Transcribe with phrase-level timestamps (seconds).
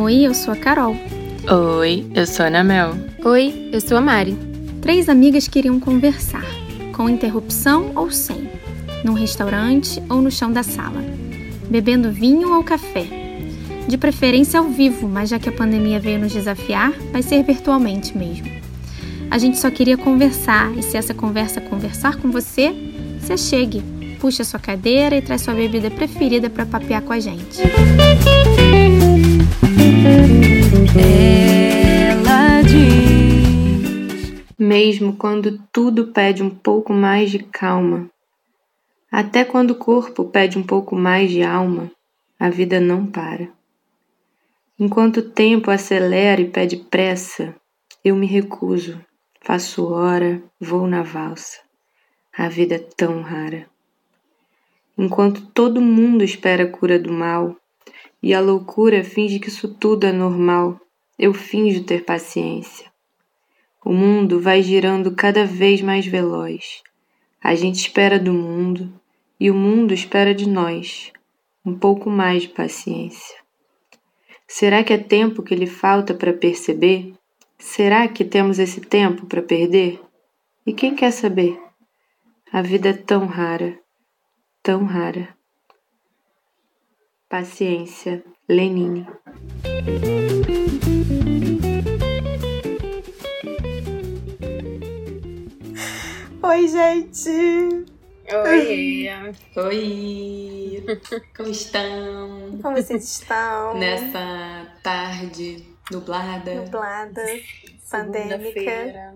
[0.00, 0.96] Oi, eu sou a Carol.
[1.78, 2.94] Oi, eu sou a Ana Mel.
[3.24, 4.36] Oi, eu sou a Mari.
[4.80, 6.44] Três amigas queriam conversar,
[6.94, 8.48] com interrupção ou sem,
[9.04, 11.02] num restaurante ou no chão da sala,
[11.68, 13.06] bebendo vinho ou café.
[13.86, 18.16] De preferência ao vivo, mas já que a pandemia veio nos desafiar, vai ser virtualmente
[18.16, 18.48] mesmo.
[19.30, 22.74] A gente só queria conversar, e se essa conversa conversar com você,
[23.20, 23.82] se chegue,
[24.18, 27.60] puxa sua cadeira e traz sua bebida preferida para papear com a gente.
[32.08, 38.10] Ela diz: Mesmo quando tudo pede um pouco mais de calma,
[39.12, 41.90] até quando o corpo pede um pouco mais de alma,
[42.40, 43.48] a vida não para.
[44.78, 47.54] Enquanto o tempo acelera e pede pressa,
[48.02, 48.98] eu me recuso,
[49.48, 51.60] faço hora, vou na valsa.
[52.36, 53.66] A vida é tão rara.
[54.98, 57.56] Enquanto todo mundo espera a cura do mal
[58.22, 60.78] e a loucura finge que isso tudo é normal,
[61.18, 62.92] eu finjo ter paciência.
[63.82, 66.82] O mundo vai girando cada vez mais veloz.
[67.42, 68.92] A gente espera do mundo
[69.40, 71.10] e o mundo espera de nós
[71.64, 73.36] um pouco mais de paciência.
[74.46, 77.17] Será que é tempo que lhe falta para perceber?
[77.58, 80.00] Será que temos esse tempo para perder?
[80.64, 81.60] E quem quer saber?
[82.52, 83.76] A vida é tão rara,
[84.62, 85.36] tão rara.
[87.28, 89.06] Paciência, Lenine.
[96.42, 97.86] Oi, gente!
[98.32, 99.08] Oi!
[99.56, 100.84] Oi!
[101.36, 102.58] Como estão?
[102.62, 103.76] Como vocês estão?
[103.76, 106.54] Nessa tarde nublada.
[106.54, 107.22] Nublada,
[107.90, 109.14] pandêmica.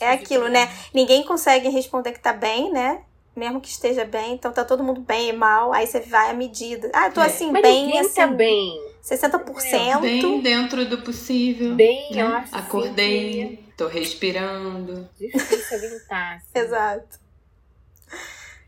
[0.00, 0.68] É aquilo, né?
[0.92, 3.02] Ninguém consegue responder que tá bem, né?
[3.36, 6.34] Mesmo que esteja bem, então tá todo mundo bem e mal, aí você vai à
[6.34, 6.90] medida.
[6.94, 7.26] Ah, eu tô É.
[7.26, 8.80] assim, Mas bem, ninguém assim, tá bem.
[9.02, 10.00] 60%.
[10.00, 11.74] Bem dentro do possível.
[11.74, 12.22] Bem, né?
[12.22, 15.08] acho Acordei, tô respirando.
[15.18, 16.36] Difícil aguentar.
[16.36, 16.46] assim.
[16.58, 17.18] Exato.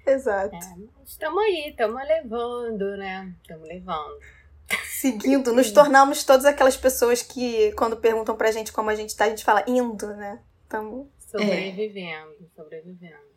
[0.07, 0.55] Exato.
[0.55, 0.59] É,
[0.99, 3.33] mas estamos aí, estamos levando, né?
[3.43, 4.19] Estamos levando.
[5.01, 9.25] Seguindo, nos tornamos todas aquelas pessoas que, quando perguntam pra gente como a gente tá,
[9.27, 10.41] a gente fala indo, né?
[10.69, 11.11] Tamo...
[11.31, 13.29] Sobrevivendo, sobrevivendo.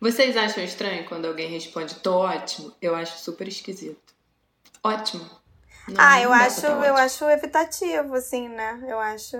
[0.00, 2.72] Vocês acham estranho quando alguém responde tô ótimo?
[2.80, 4.14] Eu acho super esquisito.
[4.82, 5.24] Ótimo.
[5.88, 8.80] Não, ah, não eu acho, tá eu acho evitativo, assim, né?
[8.86, 9.36] Eu acho.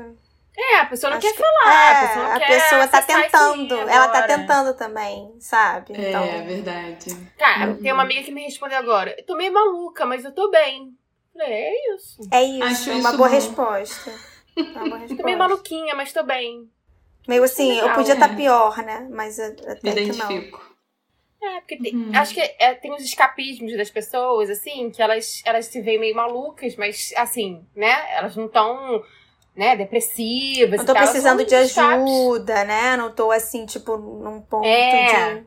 [0.57, 2.91] É, a pessoa não acho quer que- falar, é, a pessoa não a quer pessoa
[2.91, 3.75] tá tentando.
[3.89, 5.93] Ela tá tentando também, sabe?
[5.97, 7.33] Então, É, verdade.
[7.39, 7.77] Cara, Uhum.
[7.83, 9.15] tem uma amiga que me respondeu agora.
[9.19, 10.97] Eu tô meio maluca, mas eu tô bem.
[11.37, 12.21] Falei, é isso.
[12.31, 13.35] é isso, Acho uma isso boa bom.
[13.35, 14.11] resposta.
[14.57, 15.37] Uma boa Tô meio resposta.
[15.37, 16.71] maluquinha, mas tô bem.
[17.27, 18.37] Meio assim, eu Legal, podia estar é.
[18.37, 19.09] pior, né?
[19.11, 20.31] Mas a- Me até que não.
[20.31, 20.75] identifico.
[21.43, 22.11] É, porque tem- Uhum.
[22.17, 26.15] acho que é, tem os escapismos das pessoas, assim, que elas, elas se veem meio
[26.17, 28.15] malucas, mas assim, né?
[28.17, 29.03] Elas não estão,
[29.55, 30.79] né, depressivas.
[30.79, 31.79] Não tô e precisando de escapes.
[31.79, 32.97] ajuda, né?
[32.97, 35.35] Não tô assim, tipo, num ponto É.
[35.41, 35.47] de.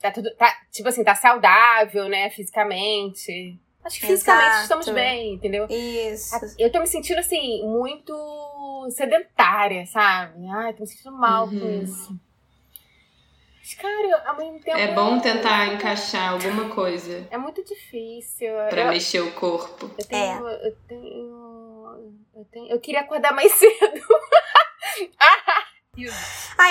[0.00, 3.56] Tá tudo, tá, tipo assim, tá saudável, né, fisicamente.
[3.84, 4.62] Acho que fisicamente Exato.
[4.62, 5.66] estamos bem, entendeu?
[5.68, 6.34] Isso.
[6.58, 10.46] Eu tô me sentindo, assim, muito sedentária, sabe?
[10.48, 11.82] Ai, tô me sentindo mal com Uhum.
[11.82, 12.16] isso.
[13.58, 14.76] Mas, cara, ao mesmo tempo.
[14.78, 18.48] É bom tentar encaixar alguma coisa É muito difícil.
[18.70, 19.90] pra eu, mexer o corpo.
[19.98, 20.48] eu tenho.
[20.48, 22.14] Eu tenho.
[22.34, 22.66] Eu tenho.
[22.68, 24.00] Eu queria acordar mais cedo.
[25.18, 25.64] Ah,
[25.98, 26.10] eu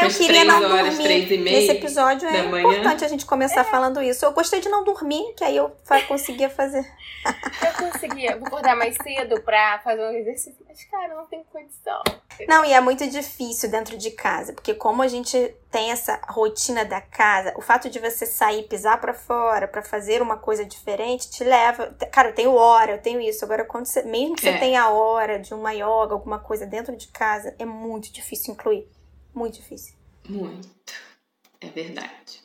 [0.02, 1.32] Umas queria três não horas, dormir.
[1.32, 2.68] e Nesse episódio é manhã.
[2.80, 4.26] importante a gente começar falando isso.
[4.26, 5.72] Eu gostei de não dormir, que aí eu
[6.08, 6.84] conseguia fazer.
[7.62, 8.36] Eu conseguia.
[8.36, 10.66] Vou acordar mais cedo pra fazer um exercício.
[10.68, 12.02] Mas, cara, não tem condição.
[12.48, 16.84] Não, e é muito difícil dentro de casa, porque como a gente tem essa rotina
[16.84, 21.30] da casa, o fato de você sair, pisar pra fora pra fazer uma coisa diferente
[21.30, 21.96] te leva.
[22.12, 23.46] Cara, eu tenho hora, eu tenho isso.
[23.46, 24.58] Agora, quando você, mesmo que você É.
[24.58, 28.90] tenha hora de uma yoga, alguma coisa dentro de casa, é muito difícil incluir.
[29.34, 29.96] Muito difícil.
[30.28, 30.68] Muito.
[31.59, 32.42] É verdade.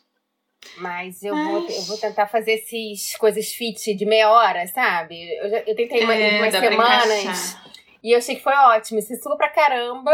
[0.79, 5.17] Mas eu, Mas- Vou, eu vou tentar fazer essas coisas fit de meia hora, sabe?
[5.39, 7.57] Eu, já, eu tentei uma, É, umas semanas.
[8.03, 9.01] E eu achei que foi ótimo.
[9.01, 10.13] Se suga pra caramba.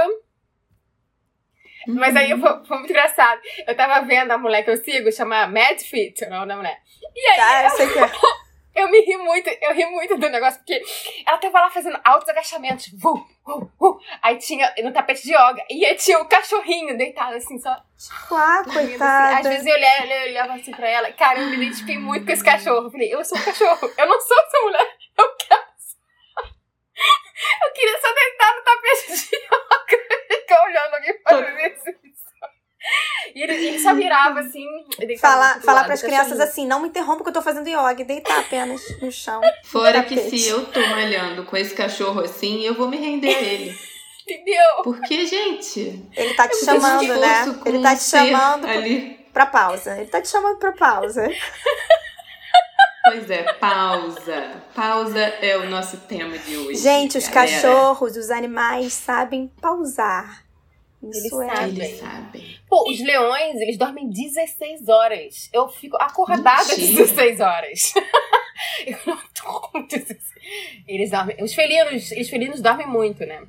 [1.89, 3.41] Mas aí foi, foi muito engraçado.
[3.67, 6.81] Eu tava vendo a mulher que eu sigo, chama Mad Fit, o nome da mulher.
[7.15, 8.11] E aí Tá, eu sei que é.
[8.75, 10.83] Eu me ri muito, eu ri muito do negócio, porque
[11.27, 12.89] ela tava lá fazendo altos agachamentos.
[12.95, 13.15] Vu,
[13.45, 14.01] vu, vu.
[14.23, 15.65] Aí tinha no tapete de yoga.
[15.69, 17.71] E aí tinha o cachorrinho deitado assim, só.
[18.31, 18.89] Ah, rindo, assim.
[18.89, 19.39] coitada.
[19.39, 21.13] Às vezes eu olhava, eu olhava assim pra ela.
[21.13, 22.87] Cara, eu me identifiquei muito com esse cachorro.
[22.87, 24.97] Eu falei, eu sou um cachorro, eu não sou essa mulher.
[25.19, 25.63] Eu quero.
[27.65, 32.12] Eu queria só deitar no tapete de yoga e ficar olhando alguém fazer isso.
[33.35, 34.67] E ele, ele só virava assim.
[35.21, 36.21] Falar, lado, pras cachorrinho.
[36.21, 38.03] crianças assim, não me interrompa que eu tô fazendo yoga.
[38.03, 39.41] E deitar apenas no chão.
[39.65, 43.41] Fora que se eu tô malhando com esse cachorro assim, eu vou me render a
[43.41, 43.79] ele.
[44.23, 44.83] Entendeu?
[44.85, 47.45] Porque, gente, Ele tá te chamando, né?
[47.67, 49.19] Ele tá te chamando ali.
[49.33, 49.97] pra pausa.
[49.99, 51.29] Ele tá te chamando pra pausa.
[53.05, 54.63] Pois é, pausa.
[54.75, 56.81] Pausa é o nosso tema de hoje.
[56.81, 57.51] Gente, os galera.
[57.51, 60.45] cachorros, os animais sabem pausar.
[61.03, 61.57] Isso Eles é.
[61.57, 61.85] sabem.
[61.85, 62.57] Eles sabem.
[62.69, 65.49] Pô, os leões, eles dormem 16 horas.
[65.53, 67.05] Eu fico acordada Mentira.
[67.05, 67.93] 16 horas.
[68.87, 70.19] Eu não tô com 16.
[70.87, 71.43] Eles dormem.
[71.43, 73.43] Os felinos, os felinos dormem muito, né?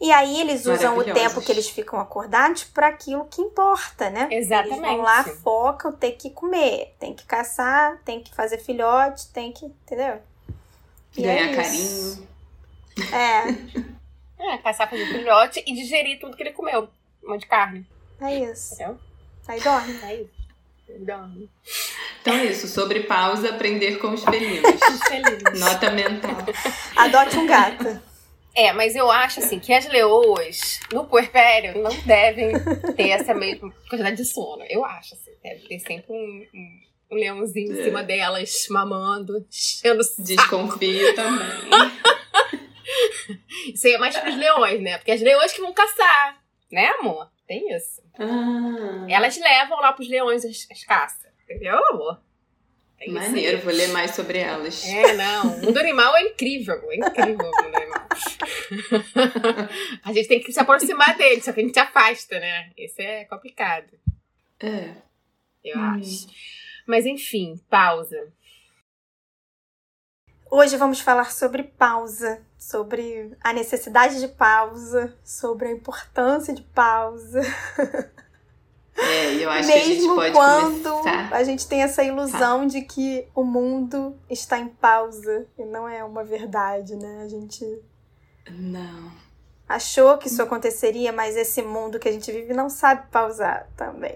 [0.00, 4.28] E aí eles usam o tempo que eles ficam acordados para aquilo que importa, né?
[4.30, 4.78] Exatamente.
[4.78, 9.52] Eles vão lá, focam, tem que comer, tem que caçar, tem que fazer filhote, tem
[9.52, 9.66] que.
[9.66, 10.18] Entendeu?
[11.16, 12.26] E é Ganhar isso.
[12.96, 13.12] carinho.
[13.12, 13.42] É,
[14.38, 16.88] É, caçar fazer filhote e digerir tudo que ele comeu.
[17.24, 17.86] Um monte de carne.
[18.20, 18.74] é isso.
[18.74, 18.98] Entendeu?
[19.48, 19.98] Aí dorme.
[20.02, 21.04] É isso.
[21.04, 21.50] Dorme.
[22.20, 24.62] Então é isso, sobre pausa, aprender com os felinos.
[24.88, 25.60] Os felinos.
[25.60, 26.36] Nota mental.
[26.96, 28.00] Adote um gato.
[28.54, 32.52] É, mas eu acho assim que as leoas no puerpério não devem
[32.96, 34.64] ter essa mesma quantidade de sono.
[34.68, 36.80] Eu acho assim, deve ter sempre um, um,
[37.12, 37.84] um leãozinho em É.
[37.84, 40.22] cima delas, mamando, enchendo o.
[40.22, 41.48] Desconfio também.
[43.74, 44.98] Isso aí é mais pros leões, né?
[44.98, 46.42] Porque as leões que vão caçar,
[46.72, 47.30] né, amor?
[47.46, 48.02] Tem isso.
[48.18, 51.30] Ah, Elas levam lá pros leões as, as caças.
[51.44, 52.20] Entendeu, amor?
[52.98, 53.24] Tem isso aí.
[53.26, 54.84] maneiro, vou ler mais sobre elas.
[54.86, 55.54] É, não.
[55.54, 56.74] O mundo animal é incrível.
[56.90, 58.08] É incrível o mundo animal.
[60.04, 62.70] a gente tem que se aproximar dele, só que a gente afasta, né?
[62.76, 63.88] Isso é complicado,
[64.60, 64.94] É.
[65.64, 65.98] eu Hum.
[65.98, 66.26] acho.
[66.86, 68.32] Mas enfim, pausa.
[70.50, 77.40] Hoje vamos falar sobre pausa, sobre a necessidade de pausa, sobre a importância de pausa.
[79.00, 81.32] É, eu acho que a gente Mesmo pode quando começar.
[81.32, 86.02] a gente tem essa ilusão de que o mundo está em pausa e não é
[86.02, 87.22] uma verdade, né?
[87.22, 87.64] A gente
[88.50, 89.12] Não.
[89.68, 94.14] achou que isso aconteceria, mas esse mundo que a gente vive não sabe pausar também.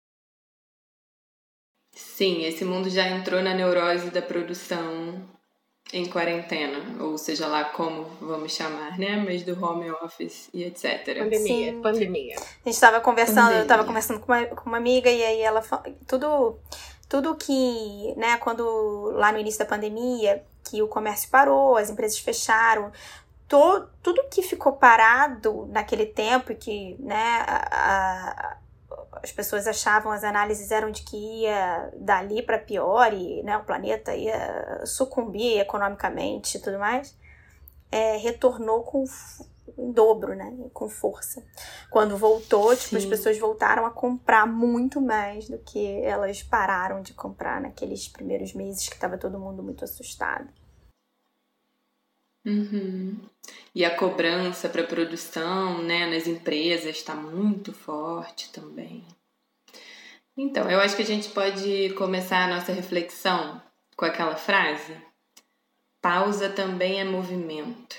[1.94, 5.29] Sim, esse mundo já entrou na neurose da produção
[5.93, 9.17] em quarentena, ou seja lá como vamos chamar, né?
[9.17, 11.19] Mas do home office e etc.
[11.19, 11.83] Pandemia, Sim.
[11.83, 12.37] pandemia.
[12.65, 13.67] A gente tava conversando, eu Pandemia.
[13.69, 15.62] tava conversando com uma, com uma amiga e aí ela
[16.06, 16.59] tudo
[17.09, 22.19] tudo que, né, quando lá no início da pandemia, que o comércio parou, as empresas
[22.19, 22.91] fecharam,
[23.47, 28.56] to, tudo que ficou parado naquele tempo e que, né, a- a-
[29.23, 33.65] as pessoas achavam, as análises eram de que ia dali para pior e, né, o
[33.65, 37.17] planeta ia sucumbir economicamente e tudo mais,
[37.91, 39.05] é, retornou com
[39.79, 41.43] em dobro, né, com força.
[41.89, 47.15] Quando voltou, tipo, as pessoas voltaram a comprar muito mais do que elas pararam de
[47.15, 50.49] comprar naqueles primeiros meses que estava todo mundo muito assustado.
[52.44, 53.21] Uhum.
[53.75, 59.05] E a cobrança para produção, né, nas empresas está muito forte também.
[60.37, 63.62] Então, eu acho que a gente pode começar a nossa reflexão
[63.97, 64.97] com aquela frase:
[66.00, 67.97] pausa também é movimento.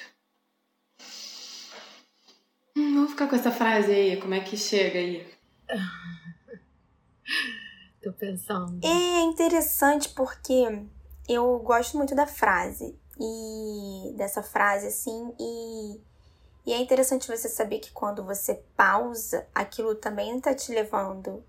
[2.76, 5.28] Hum, vamos ficar com essa frase aí, como é que chega aí?
[8.02, 8.84] Tô pensando.
[8.84, 10.86] É interessante porque
[11.30, 16.02] eu gosto muito da frase e dessa frase assim e
[16.66, 21.44] e é interessante você saber que quando você pausa, aquilo também tá te levando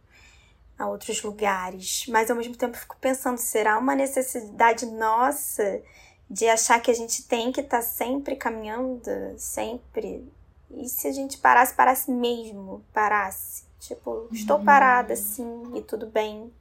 [0.76, 5.80] a outros lugares, mas ao mesmo tempo eu fico pensando, será uma necessidade nossa
[6.28, 10.28] de achar que a gente tem que estar sempre caminhando, sempre?
[10.70, 13.64] E se a gente parasse, parasse mesmo, parasse?
[13.78, 16.52] Tipo, estou parada assim e tudo bem.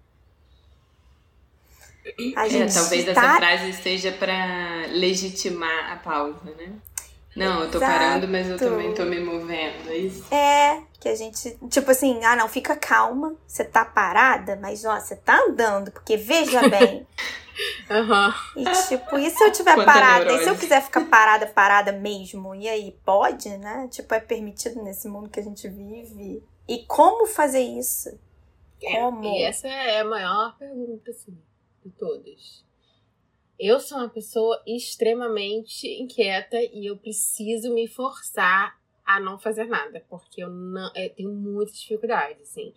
[2.36, 6.74] A É, gente talvez tá essa frase seja para legitimar a pausa, né?
[7.36, 7.92] Não, eu tô Exato.
[7.92, 10.24] parando, mas eu também tô me movendo, é isso?
[10.32, 15.00] É, que a gente, tipo assim, ah não, fica calma, você tá parada, mas ó,
[15.00, 17.08] você tá andando, porque veja bem.
[17.90, 18.34] Aham.
[18.56, 20.26] E tipo, e se eu tiver Quanta parada?
[20.26, 20.60] E se eu neurose.
[20.60, 22.54] quiser ficar parada, parada mesmo?
[22.54, 23.88] E aí, pode, né?
[23.90, 26.44] Tipo, é permitido nesse mundo que a gente vive?
[26.68, 28.10] E como fazer isso?
[28.80, 29.24] Como?
[29.24, 31.36] E essa é a maior pergunta, assim,
[31.84, 32.63] de todas.
[33.60, 40.04] Eu sou uma pessoa extremamente inquieta e eu preciso me forçar a não fazer nada,
[40.10, 42.74] porque eu não eu tenho muita dificuldade, assim.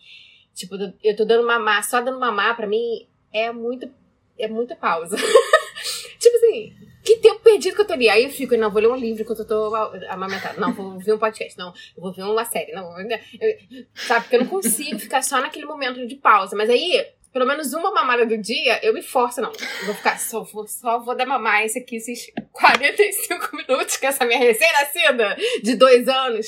[0.55, 3.91] Tipo, eu tô dando mamar, só dando mamar pra mim é muito
[4.39, 5.17] é muita pausa.
[6.19, 6.75] tipo assim,
[7.07, 8.09] que tempo perdido que eu tô ali.
[8.09, 9.75] Aí eu fico, não, vou ler um livro enquanto eu tô
[10.09, 10.61] amamentando.
[10.61, 11.57] Não, vou ver um podcast.
[11.57, 12.73] Não, vou ver uma série.
[12.73, 14.25] Não, eu, sabe?
[14.25, 16.57] Porque eu não consigo ficar só naquele momento de pausa.
[16.57, 19.53] Mas aí, pelo menos uma mamada do dia, eu me forço, não.
[19.81, 24.07] Eu vou ficar, só vou, só vou dar mamar esse aqui, esses 45 minutos, que
[24.07, 26.47] essa minha recém-nascida de dois anos,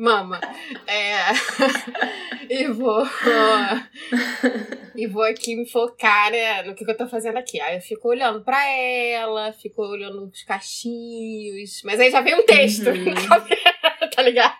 [0.00, 0.40] mama.
[0.86, 1.18] É,
[2.48, 3.04] e vou.
[4.96, 7.60] e vou aqui me focar né, no que, que eu tô fazendo aqui.
[7.60, 11.82] Aí eu fico olhando pra ela, fico olhando os cachinhos.
[11.84, 12.88] Mas aí já vem um texto.
[12.88, 13.14] Uhum.
[14.14, 14.56] tá ligado?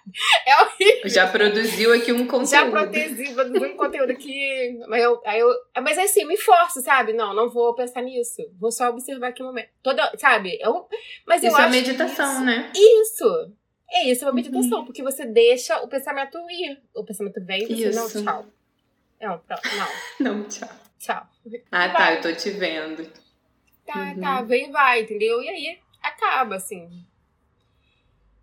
[0.46, 1.08] É horrível.
[1.08, 2.50] Já produziu aqui um conteúdo.
[2.50, 4.78] Já produzi, produzi um conteúdo aqui.
[4.88, 5.48] Mas, eu, aí eu,
[5.82, 7.12] mas assim, me forço, sabe?
[7.12, 8.42] Não, não vou pensar nisso.
[8.58, 9.68] Vou só observar aqui o momento.
[9.82, 10.58] Toda, sabe?
[10.60, 10.86] Eu,
[11.26, 12.72] mas isso eu é meditação, isso, né?
[12.74, 13.59] Isso.
[13.92, 14.84] É isso, é uma meditação, uhum.
[14.84, 16.80] porque você deixa o pensamento ir.
[16.94, 18.22] O pensamento vem e você isso.
[18.22, 18.46] não, tchau.
[19.20, 19.88] Não, pronto, não.
[20.20, 20.68] Não, tchau.
[20.98, 21.26] Tchau.
[21.72, 23.10] Ah, tá, eu tô te vendo.
[23.84, 24.20] Tá, uhum.
[24.20, 25.42] tá, vem e vai, entendeu?
[25.42, 27.04] E aí acaba, assim.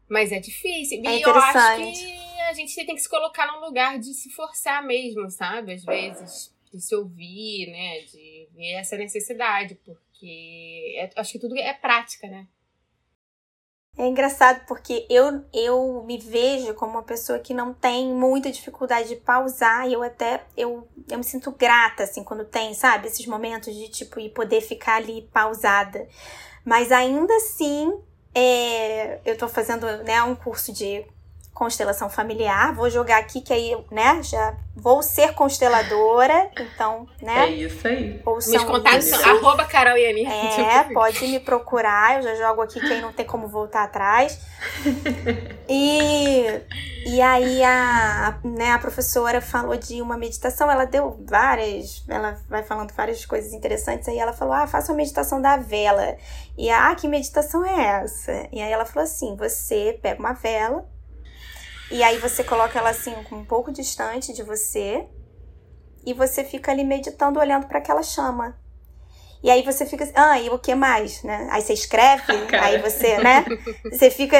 [0.10, 1.02] Mas é difícil.
[1.06, 4.30] É e eu acho que a gente tem que se colocar num lugar de se
[4.32, 5.74] forçar mesmo, sabe?
[5.74, 8.02] Às vezes, de se ouvir, né?
[8.02, 12.48] De ver essa necessidade, porque é, acho que tudo é prática, né?
[13.98, 19.10] É engraçado porque eu, eu me vejo como uma pessoa que não tem muita dificuldade
[19.10, 23.26] de pausar e eu até eu, eu me sinto grata assim quando tem, sabe, esses
[23.26, 26.08] momentos de tipo e poder ficar ali pausada.
[26.64, 27.92] Mas ainda assim,
[28.36, 31.04] é, eu tô fazendo né, um curso de
[31.58, 32.72] constelação familiar.
[32.72, 37.48] Vou jogar aqui que aí, né, já vou ser consteladora, então, né?
[37.48, 38.22] É isso aí.
[38.24, 39.98] Meus contatos são arroba Carol.
[39.98, 44.40] É, pode me procurar, eu já jogo aqui que aí não tem como voltar atrás.
[45.68, 46.46] e,
[47.08, 52.62] e aí a, né, a professora falou de uma meditação, ela deu várias, ela vai
[52.62, 56.18] falando várias coisas interessantes, aí ela falou, ah, faça uma meditação da vela.
[56.56, 58.48] E, ah, que meditação é essa?
[58.52, 60.88] E aí ela falou assim, você pega uma vela,
[61.90, 65.08] e aí você coloca ela assim um pouco distante de você
[66.06, 68.58] e você fica ali meditando olhando para aquela chama.
[69.44, 71.48] E aí você fica assim, ah, e o que mais, né?
[71.52, 72.66] Aí você escreve, Cara.
[72.66, 73.46] aí você, né?
[73.92, 74.38] Você fica,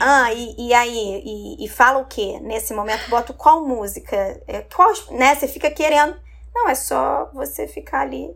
[0.00, 3.08] ah, e, e aí, e, e fala o que nesse momento?
[3.08, 4.42] Bota qual música?
[4.46, 5.34] É, qual, né?
[5.34, 6.16] Você fica querendo.
[6.54, 8.34] Não, é só você ficar ali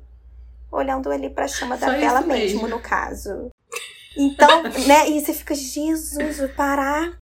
[0.71, 3.51] olhando ali pra chama da vela mesmo, mesmo, no caso.
[4.17, 5.09] Então, né?
[5.09, 7.17] E você fica, Jesus, vou parar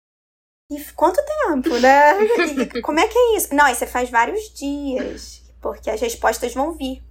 [0.72, 2.14] e quanto tempo, né?
[2.74, 3.54] E como é que é isso?
[3.54, 7.04] Não, aí você faz vários dias, porque as respostas vão vir.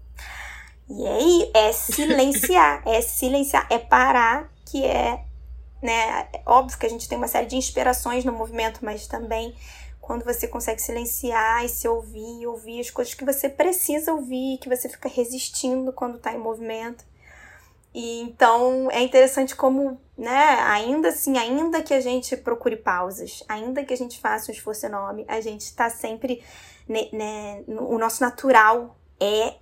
[0.89, 5.23] E aí é silenciar, é silenciar, é parar, que é,
[5.83, 6.29] né?
[6.33, 9.55] É óbvio que a gente tem uma série de inspirações no movimento, mas também
[10.01, 14.69] quando você consegue silenciar e se ouvir, ouvir as coisas que você precisa ouvir, que
[14.69, 17.05] você fica resistindo quando está em movimento.
[17.95, 23.83] E então é interessante como, né, ainda assim, ainda que a gente procure pausas, ainda
[23.83, 26.45] que a gente faça um esforço enorme, a gente está sempre,
[26.87, 29.55] né, né, o nosso natural é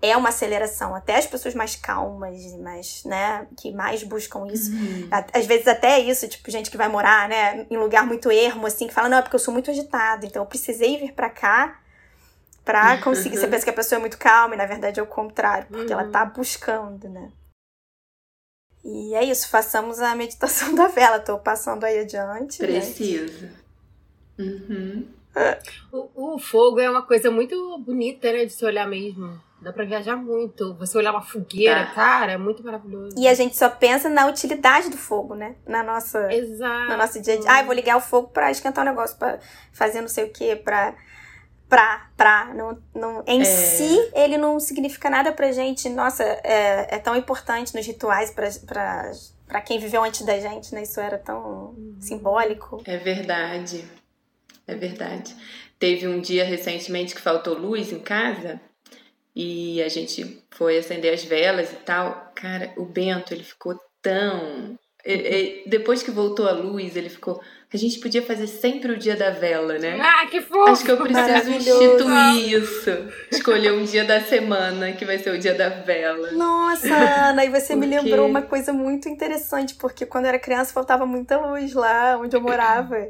[0.00, 0.94] é uma aceleração.
[0.94, 4.70] Até as pessoas mais calmas, mais, né, que mais buscam isso.
[4.70, 5.08] Uhum.
[5.32, 8.86] Às vezes até isso, tipo, gente que vai morar, né, em lugar muito ermo, assim,
[8.86, 11.80] que fala, não, é porque eu sou muito agitado, então eu precisei vir para cá
[12.62, 13.38] pra conseguir.
[13.38, 15.92] Você pensa que a pessoa é muito calma e na verdade é o contrário, porque
[15.92, 16.00] uhum.
[16.00, 17.32] ela tá buscando, né?
[18.84, 21.18] E é isso, façamos a meditação da vela.
[21.18, 22.58] Tô passando aí adiante.
[22.58, 23.46] Precisa.
[23.46, 23.54] Né?
[24.38, 25.08] Uhum.
[25.90, 28.44] O, o, fogo é uma coisa muito bonita, né?
[28.44, 29.40] De se olhar mesmo.
[29.60, 30.74] Dá pra viajar muito.
[30.74, 31.92] Você olhar uma fogueira, tá.
[31.92, 33.16] cara, é muito maravilhoso.
[33.18, 35.56] E a gente só pensa na utilidade do fogo, né?
[35.66, 36.32] Na nossa.
[36.32, 36.90] Exato.
[36.90, 37.50] No nosso dia a dia.
[37.50, 39.40] Ah, vou ligar o fogo pra esquentar um negócio, pra
[39.72, 40.94] fazer não sei o quê, pra
[41.68, 42.52] pra, pra.
[42.54, 43.44] Não, não, em é...
[43.44, 45.88] si, ele não significa nada pra gente.
[45.88, 49.12] Nossa, é, é tão importante nos rituais pra, pra,
[49.46, 50.82] pra quem viveu antes da gente, né?
[50.82, 52.82] Isso era tão simbólico.
[52.86, 53.84] É verdade.
[54.66, 55.34] É verdade.
[55.78, 58.60] Teve um dia recentemente que faltou luz em casa
[59.34, 62.32] e a gente foi acender as velas e tal.
[62.34, 64.78] Cara, o Bento, ele ficou tão.
[65.66, 67.40] Depois que voltou a luz, ele ficou
[67.74, 69.98] a gente podia fazer sempre o dia da vela, né?
[70.00, 70.70] Ah, que fofo!
[70.70, 72.90] Acho que eu preciso instituir isso.
[73.32, 76.30] Escolher um dia da semana que vai ser o dia da vela.
[76.30, 77.76] Nossa, Ana, e você porque...
[77.76, 82.16] me lembrou uma coisa muito interessante, porque quando eu era criança faltava muita luz lá
[82.16, 83.08] onde eu morava.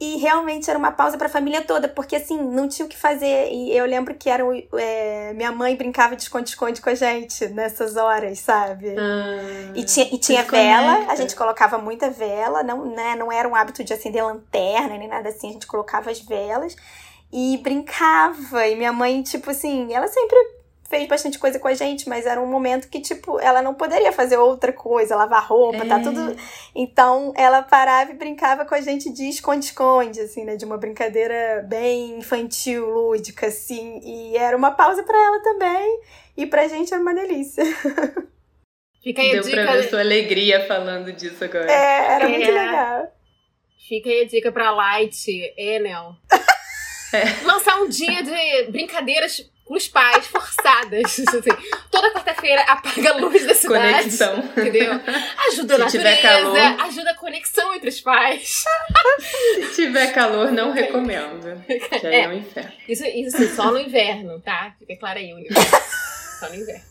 [0.00, 2.96] E realmente era uma pausa para a família toda, porque assim, não tinha o que
[2.96, 3.52] fazer.
[3.52, 4.42] E eu lembro que era,
[4.78, 8.96] é, minha mãe brincava de esconde-esconde com a gente nessas horas, sabe?
[8.98, 13.46] Ah, e tinha, e tinha vela, a gente colocava muita vela, não, né, não era
[13.46, 16.74] um hábito de acender lanterna nem nada assim, a gente colocava as velas
[17.30, 18.66] e brincava.
[18.66, 20.59] E minha mãe, tipo assim, ela sempre
[20.90, 24.10] fez bastante coisa com a gente, mas era um momento que, tipo, ela não poderia
[24.10, 25.88] fazer outra coisa, lavar roupa, tá é.
[25.88, 26.36] tá tudo.
[26.74, 30.56] Então, ela parava e brincava com a gente de esconde-esconde, assim, né?
[30.56, 34.00] De uma brincadeira bem infantil, lúdica, assim.
[34.02, 36.00] E era uma pausa para ela também.
[36.36, 37.62] E pra gente era uma delícia.
[39.00, 39.62] Fica aí Deu a dica.
[39.62, 41.70] pra ver sua alegria falando disso agora.
[41.70, 42.28] É, era é.
[42.28, 43.12] muito legal.
[43.88, 46.16] Fica aí a dica pra Light, Enel.
[47.12, 47.44] É.
[47.44, 51.04] Lançar um dia de brincadeiras os pais forçadas.
[51.20, 51.40] Assim.
[51.90, 53.92] Toda quarta-feira apaga a luz da cidade.
[53.94, 54.38] Conexão.
[54.38, 54.92] Entendeu?
[55.48, 56.58] Ajuda a natureza, calor...
[56.58, 58.64] ajuda a conexão entre os pais.
[59.72, 61.62] Se tiver calor, não recomendo.
[62.02, 62.72] Já é, é um inferno.
[62.88, 64.74] Isso, isso sim, só no inverno, tá?
[64.78, 66.40] Fica claro aí, universo.
[66.40, 66.84] Só no inverno.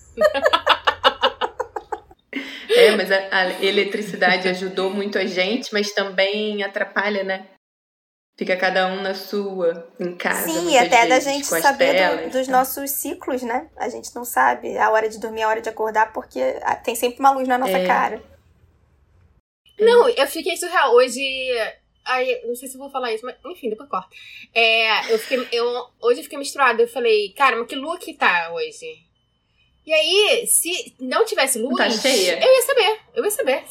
[2.70, 7.46] É, mas a, a eletricidade ajudou muito a gente, mas também atrapalha, né?
[8.40, 10.48] Fica cada um na sua, em casa.
[10.48, 12.54] Sim, até vezes, da gente saber telas, do, dos tá?
[12.54, 13.70] nossos ciclos, né?
[13.76, 16.40] A gente não sabe a hora de dormir, a hora de acordar, porque
[16.86, 17.86] tem sempre uma luz na nossa é.
[17.86, 18.24] cara.
[19.78, 20.96] Não, eu fiquei surreal.
[20.96, 21.22] Hoje.
[22.06, 24.08] Ai, não sei se eu vou falar isso, mas enfim, depois corta.
[24.56, 26.82] É, eu fiquei, eu, hoje eu fiquei misturada.
[26.82, 29.09] Eu falei, cara, mas que lua que tá hoje?
[29.90, 32.40] E aí, se não tivesse luz, tá cheia.
[32.40, 33.00] eu ia saber.
[33.16, 33.64] Eu ia saber.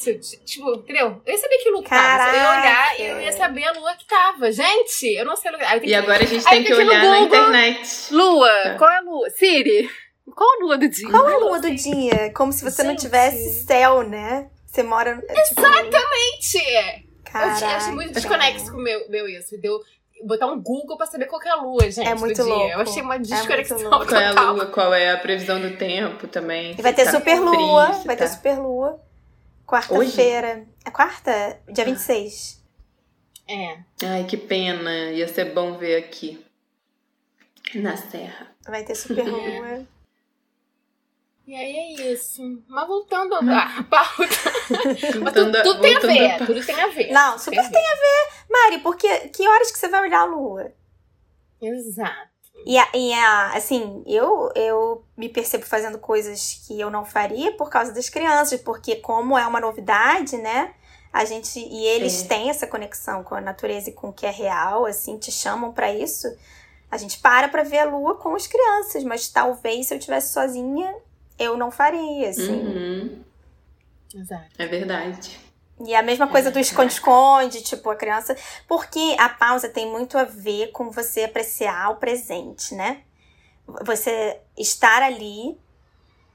[0.43, 1.21] Tipo, entendeu?
[1.25, 2.27] Eu ia saber que lua que tava.
[2.27, 4.51] Eu ia olhar e eu ia saber a lua que tava.
[4.51, 5.77] Gente, eu não sei lugar.
[5.77, 5.95] E que...
[5.95, 8.13] agora a gente tem que, que olhar na internet.
[8.13, 8.75] Lua, tá.
[8.77, 9.29] qual é a lua?
[9.29, 9.89] Siri,
[10.35, 11.09] qual a lua do dia?
[11.09, 12.33] Qual a lua do dia?
[12.35, 12.87] Como se você gente.
[12.89, 14.49] não tivesse céu, né?
[14.67, 15.23] Você mora.
[15.25, 15.61] É, tipo...
[15.61, 17.07] Exatamente!
[17.23, 17.65] Caraca.
[17.65, 19.57] Eu achei muito desconexo com o meu, meu isso.
[19.57, 19.79] Deu,
[20.25, 22.07] botar um Google pra saber qual é a lua, gente.
[22.07, 22.65] É muito louco.
[22.65, 23.77] Eu achei uma é desconexão.
[23.77, 26.75] É qual é a lua, qual é a previsão do tempo também.
[26.77, 28.25] E vai ter tá super lua, vai tá...
[28.25, 28.99] ter super lua.
[29.65, 30.65] Quarta-feira.
[30.83, 31.59] É quarta?
[31.71, 32.59] Dia 26.
[33.47, 33.77] É.
[34.03, 35.11] Ai, que pena.
[35.11, 36.43] Ia ser bom ver aqui.
[37.75, 38.47] Na Serra.
[38.67, 39.85] Vai ter super lua.
[41.49, 42.43] E aí é isso.
[42.67, 43.41] Mas voltando à
[43.89, 44.35] pauta.
[45.19, 46.45] Mas tudo, tudo tem a ver.
[46.45, 47.11] Tudo tem a ver.
[47.11, 48.29] Não, super tem a ver.
[48.47, 50.71] Mari, porque que horas que você vai olhar a lua?
[51.59, 52.29] Exato.
[52.67, 57.51] E, a, e a, assim, eu, eu me percebo fazendo coisas que eu não faria
[57.53, 60.75] por causa das crianças, porque como é uma novidade, né?
[61.11, 62.27] A gente e eles é.
[62.27, 65.71] têm essa conexão com a natureza e com o que é real, assim, te chamam
[65.71, 66.27] para isso.
[66.91, 70.31] A gente para para ver a lua com as crianças, mas talvez se eu tivesse
[70.31, 70.95] sozinha,
[71.39, 72.59] eu não faria, assim.
[72.59, 73.23] Uhum.
[74.13, 74.49] Exato.
[74.57, 75.39] É verdade.
[75.85, 78.35] E a mesma coisa do esconde-esconde, tipo, a criança.
[78.67, 83.03] Porque a pausa tem muito a ver com você apreciar o presente, né?
[83.85, 85.57] Você estar ali,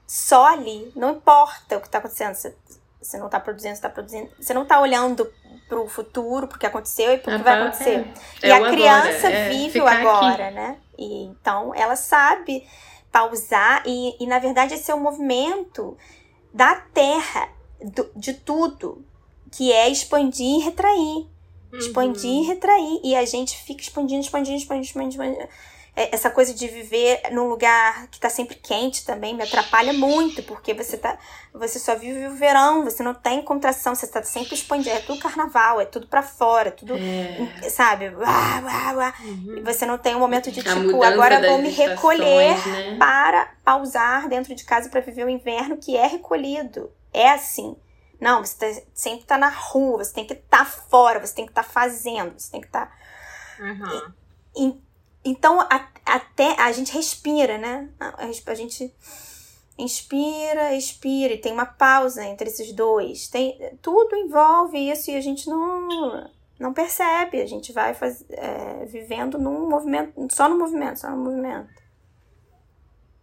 [0.07, 2.33] só ali, não importa o que está acontecendo.
[2.33, 2.55] Você,
[2.99, 4.31] você não está produzindo, você tá produzindo.
[4.39, 5.31] Você não está olhando
[5.67, 8.07] para o futuro, porque aconteceu e para o que vai acontecer.
[8.41, 8.47] É.
[8.47, 10.55] E é a criança agora, é vive o agora, aqui.
[10.55, 10.77] né?
[10.97, 12.65] E então ela sabe
[13.15, 15.97] pausar e, e na verdade esse é o movimento
[16.53, 17.47] da terra,
[17.81, 19.05] do, de tudo,
[19.49, 20.99] que é expandir e retrair.
[20.99, 21.79] Uhum.
[21.79, 22.99] Expandir e retrair.
[23.05, 25.31] E a gente fica expandindo, expandindo, expandindo, expandindo.
[25.31, 25.49] expandindo.
[25.97, 30.43] É, essa coisa de viver num lugar que tá sempre quente também me atrapalha muito,
[30.43, 31.17] porque você tá.
[31.53, 34.89] Você só vive o verão, você não tem contração, você tá sempre expandindo.
[34.89, 36.95] É tudo carnaval, é tudo para fora, tudo.
[36.97, 37.69] É.
[37.69, 38.09] Sabe?
[38.09, 39.13] Uá, uá, uá.
[39.23, 39.63] Uhum.
[39.63, 42.97] Você não tem um momento de tipo, agora vou me recolher né?
[42.99, 46.91] para pausar dentro de casa para viver o inverno que é recolhido.
[47.13, 47.77] É assim.
[48.19, 51.45] Não, você tá, sempre tá na rua, você tem que estar tá fora, você tem
[51.45, 52.87] que estar tá fazendo, você tem que estar.
[52.87, 53.63] Tá...
[53.63, 54.13] Uhum.
[54.57, 54.84] E,
[55.25, 57.89] então, a, até a gente respira, né?
[57.99, 58.93] A, a, gente
[59.77, 63.27] inspira, expira, e tem uma pausa entre esses dois.
[63.27, 67.41] Tem, tudo envolve isso e a gente não, não percebe.
[67.41, 71.73] A gente vai faz, é, vivendo num movimento, só no movimento, só no movimento.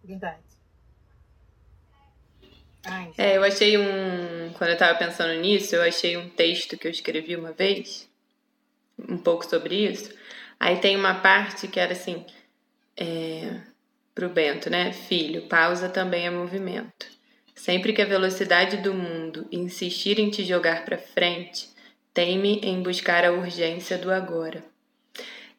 [0.02, 0.42] Verdade.
[2.84, 4.52] Ai, é, eu achei um.
[4.58, 8.10] Quando eu tava pensando nisso, eu achei um texto que eu escrevi uma vez,
[9.08, 10.20] um pouco sobre isso
[10.62, 12.24] Aí tem uma parte que era assim,
[12.96, 13.62] é,
[14.14, 14.92] pro Bento, né?
[14.92, 17.04] Filho, pausa também é movimento.
[17.52, 21.68] Sempre que a velocidade do mundo insistir em te jogar para frente,
[22.14, 24.64] teme em buscar a urgência do agora.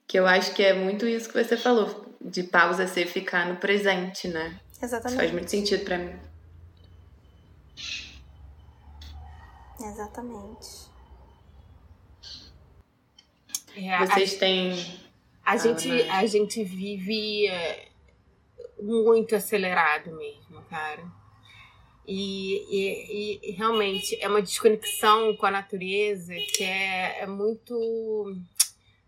[0.08, 3.58] Que eu acho que é muito isso que você falou, de pausa ser ficar no
[3.58, 4.58] presente, né?
[4.82, 5.08] Exatamente.
[5.08, 6.16] Isso faz muito sentido para mim.
[9.82, 10.93] Exatamente.
[13.76, 14.72] É, Vocês a, têm.
[15.44, 17.88] A, gente, a gente vive é,
[18.80, 21.04] muito acelerado mesmo, cara.
[22.06, 28.36] E, e, e, realmente é uma desconexão com a natureza que é, é muito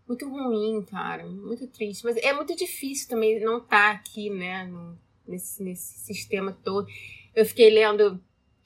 [0.08, 1.26] muito ruim, cara.
[1.26, 2.04] Muito triste.
[2.04, 4.64] Mas é muito difícil também não estar tá aqui, né?
[4.64, 6.86] No, nesse, nesse sistema todo.
[7.34, 8.20] Eu fiquei lendo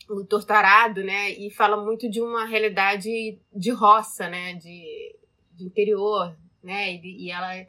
[0.09, 1.31] o Torturado, né?
[1.31, 4.55] E fala muito de uma realidade de roça, né?
[4.55, 5.17] De
[5.65, 6.95] interior, né?
[6.95, 7.67] E, e ela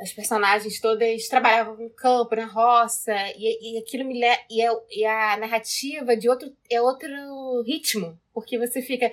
[0.00, 4.40] as personagens todas trabalhavam no campo, na roça, e, e aquilo me leva.
[4.48, 7.08] E, é, e, a narrativa de outro é outro
[7.66, 9.10] ritmo, porque você fica.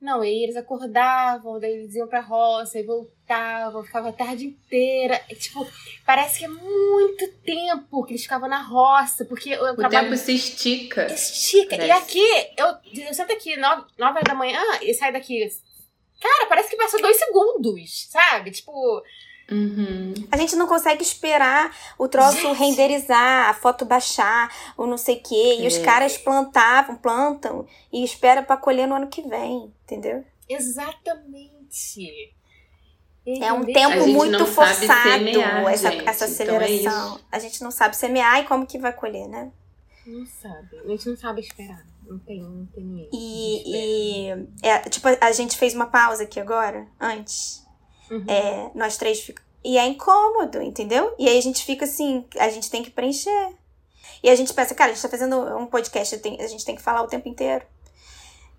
[0.00, 5.20] Não, e eles acordavam, daí eles iam pra roça e voltavam, ficavam a tarde inteira.
[5.28, 5.66] E, tipo,
[6.06, 9.90] parece que é muito tempo que eles ficavam na roça, porque o trabalho...
[9.90, 11.06] tempo se estica.
[11.12, 11.70] Estica.
[11.70, 11.88] Parece.
[11.88, 15.48] E aqui, eu, eu sento aqui nove, nove horas da manhã e saio daqui.
[16.20, 18.50] Cara, parece que passa dois segundos, sabe?
[18.50, 19.02] Tipo,
[19.50, 20.12] Uhum.
[20.30, 22.58] A gente não consegue esperar o troço gente.
[22.58, 25.56] renderizar, a foto baixar, o não sei o quê.
[25.60, 25.68] E é.
[25.68, 30.22] os caras plantavam, plantam e esperam para colher no ano que vem, entendeu?
[30.48, 32.34] Exatamente.
[33.26, 36.76] É um tempo muito forçado semear, essa, essa aceleração.
[36.76, 39.50] Então é a gente não sabe semear e como que vai colher, né?
[40.06, 40.78] Não sabe.
[40.78, 41.84] A gente não sabe esperar.
[42.08, 43.10] Não tem, não tem isso.
[43.12, 47.62] E, e é, tipo, a gente fez uma pausa aqui agora, antes.
[48.10, 48.24] Uhum.
[48.26, 49.48] É, nós três ficamos.
[49.62, 51.14] E é incômodo, entendeu?
[51.18, 53.54] E aí a gente fica assim, a gente tem que preencher.
[54.22, 56.82] E a gente pensa, cara, a gente tá fazendo um podcast, a gente tem que
[56.82, 57.64] falar o tempo inteiro.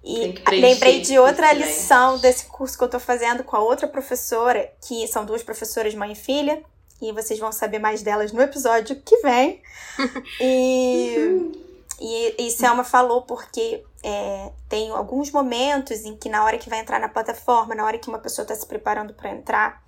[0.04, 4.72] E lembrei de outra lição desse curso que eu tô fazendo com a outra professora,
[4.88, 6.64] que são duas professoras, mãe e filha,
[7.02, 9.62] e vocês vão saber mais delas no episódio que vem.
[10.40, 11.69] e, uhum.
[12.00, 16.80] E, e Selma falou porque é, tem alguns momentos em que na hora que vai
[16.80, 19.84] entrar na plataforma, na hora que uma pessoa está se preparando para entrar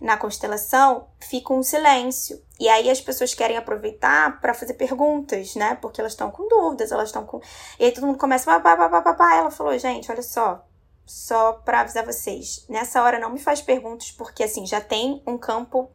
[0.00, 2.40] na constelação, fica um silêncio.
[2.60, 5.74] E aí as pessoas querem aproveitar para fazer perguntas, né?
[5.74, 7.40] Porque elas estão com dúvidas, elas estão com.
[7.78, 9.36] E aí todo mundo começa, papá, papá, papá.
[9.36, 10.64] Ela falou, gente, olha só,
[11.04, 15.36] só para avisar vocês, nessa hora não me faz perguntas, porque assim, já tem um
[15.36, 15.90] campo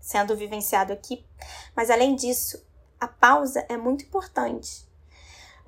[0.00, 1.26] sendo vivenciado aqui.
[1.74, 2.64] Mas além disso,
[3.00, 4.88] a pausa é muito importante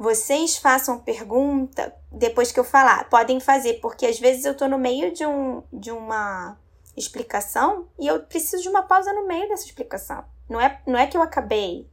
[0.00, 3.10] vocês façam pergunta depois que eu falar.
[3.10, 6.56] Podem fazer, porque às vezes eu tô no meio de, um, de uma
[6.96, 10.24] explicação e eu preciso de uma pausa no meio dessa explicação.
[10.48, 11.86] Não é, não é que eu acabei.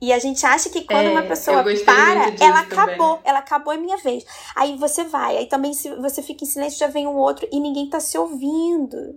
[0.00, 3.20] E a gente acha que quando é, uma pessoa para, ela acabou, também.
[3.24, 4.26] ela acabou é minha vez.
[4.56, 7.60] Aí você vai, aí também se você fica em silêncio, já vem um outro e
[7.60, 9.14] ninguém tá se ouvindo.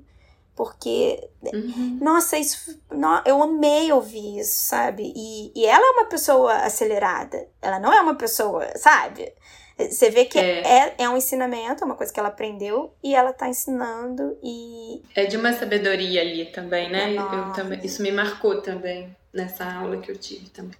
[0.59, 1.99] Porque, uhum.
[2.01, 2.77] nossa, isso.
[2.91, 5.13] No, eu amei ouvir isso, sabe?
[5.15, 7.47] E, e ela é uma pessoa acelerada.
[7.61, 9.31] Ela não é uma pessoa, sabe?
[9.77, 10.59] Você vê que é.
[10.67, 15.01] É, é um ensinamento, é uma coisa que ela aprendeu e ela tá ensinando e.
[15.15, 17.15] É de uma sabedoria ali também, né?
[17.15, 20.75] eu também, isso me marcou também nessa aula que eu tive também.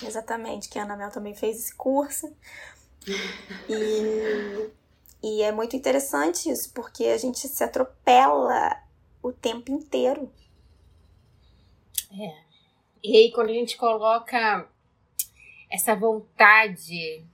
[0.00, 2.32] Exatamente, que a Ana Mel também fez esse curso.
[3.68, 4.70] e,
[5.24, 8.86] e é muito interessante isso, porque a gente se atropela
[9.22, 10.32] o tempo inteiro.
[12.12, 12.48] É.
[13.02, 14.68] E aí, quando a gente coloca
[15.70, 17.24] essa vontade,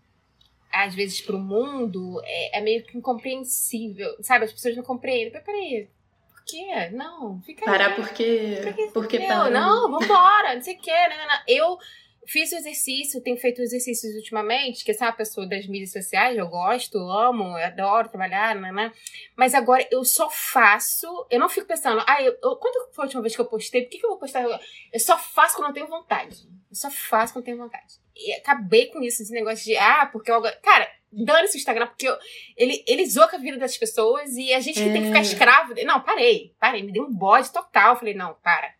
[0.70, 4.16] às vezes, para o mundo, é, é, meio que incompreensível.
[4.20, 4.44] Sabe?
[4.44, 5.32] As pessoas não compreendem.
[5.32, 5.88] Mas peraí,
[6.28, 6.90] por quê?
[6.92, 7.94] Não, fica Parar aí.
[7.94, 8.60] porque.
[8.62, 11.08] Porque, porque Não, vambora, não sei o quê.
[11.08, 11.42] Não, não, não.
[11.46, 11.78] Eu
[12.26, 16.48] Fiz o exercício, tenho feito exercícios ultimamente, que sou uma pessoa das mídias sociais, eu
[16.48, 18.92] gosto, amo, eu adoro trabalhar, né?
[19.36, 23.06] Mas agora eu só faço, eu não fico pensando, ah, eu, eu, quando foi a
[23.06, 23.82] última vez que eu postei?
[23.82, 24.42] Por que, que eu vou postar?
[24.42, 26.36] Eu só faço quando eu tenho vontade.
[26.70, 27.94] Eu só faço quando eu tenho vontade.
[28.16, 30.40] E acabei com isso, esse negócio de, ah, porque eu.
[30.62, 32.16] Cara, dane-se o Instagram, porque eu,
[32.56, 34.92] ele, ele zoca a vida das pessoas e a gente é.
[34.92, 35.22] tem que ficar é.
[35.22, 35.74] escravo.
[35.84, 37.96] Não, parei, parei, me dei um bode total.
[37.96, 38.74] Falei, não, para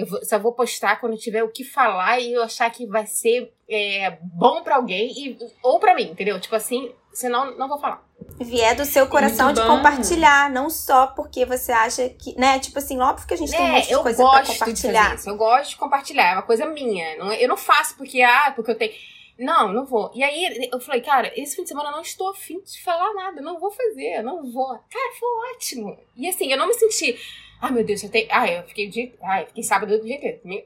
[0.00, 3.52] eu só vou postar quando tiver o que falar e eu achar que vai ser
[3.68, 6.40] é, bom para alguém e, ou para mim, entendeu?
[6.40, 8.02] Tipo assim, senão não vou falar.
[8.38, 12.58] Vier do seu coração de compartilhar, não só porque você acha que, né?
[12.58, 15.16] Tipo assim, óbvio que a gente tem é, um monte de coisa pra compartilhar.
[15.26, 17.16] eu gosto de compartilhar, é uma coisa minha.
[17.16, 18.92] Não, é, eu não faço porque, ah, porque eu tenho.
[19.38, 20.10] Não, não vou.
[20.14, 23.14] E aí eu falei, cara, esse fim de semana eu não estou afim de falar
[23.14, 24.68] nada, não vou fazer, não vou.
[24.68, 25.98] Cara, foi ótimo.
[26.14, 27.18] E assim, eu não me senti
[27.60, 28.26] Ai, meu Deus, eu tenho.
[28.30, 29.12] Ai, eu fiquei de.
[29.22, 30.40] Ai, fiquei sábado do dia inteiro.
[30.44, 30.56] Não,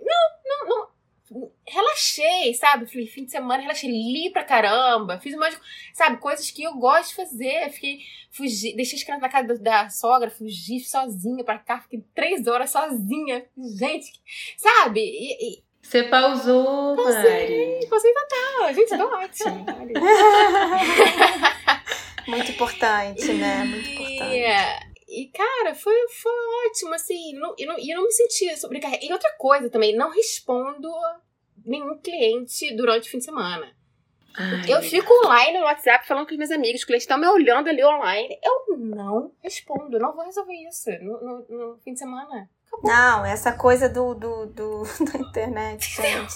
[0.44, 0.84] não, não.
[1.66, 2.86] Relaxei, sabe?
[2.86, 5.18] Falei, fim de semana, relaxei, li pra caramba.
[5.18, 5.58] Fiz umas,
[5.92, 7.70] sabe, coisas que eu gosto de fazer.
[7.70, 7.98] Fiquei,
[8.30, 13.44] fugi, deixei escrever na casa da, sogra, fugi sozinha pra cá, fiquei três horas sozinha.
[13.76, 14.12] Gente,
[14.56, 15.00] sabe?
[15.00, 17.86] E, e você pausou, Pausei, Mari.
[17.90, 18.72] Pausei total.
[18.74, 19.66] Gente, tô ótimo.
[22.26, 23.64] Muito importante, né?
[23.64, 24.34] Muito importante.
[24.34, 24.93] Yeah.
[25.14, 26.32] E, cara, foi, foi
[26.66, 29.06] ótimo, assim, não, e, não, e eu não me sentia sobrecarregada.
[29.06, 30.90] E outra coisa também, não respondo
[31.64, 33.74] nenhum cliente durante o fim de semana.
[34.36, 37.28] Ai, eu fico online no WhatsApp falando com os meus amigos, os clientes estão me
[37.28, 38.36] olhando ali online.
[38.42, 42.50] Eu não respondo, não vou resolver isso no, no, no fim de semana.
[42.66, 42.90] acabou.
[42.90, 46.34] Não, essa coisa do, do, do da internet, gente.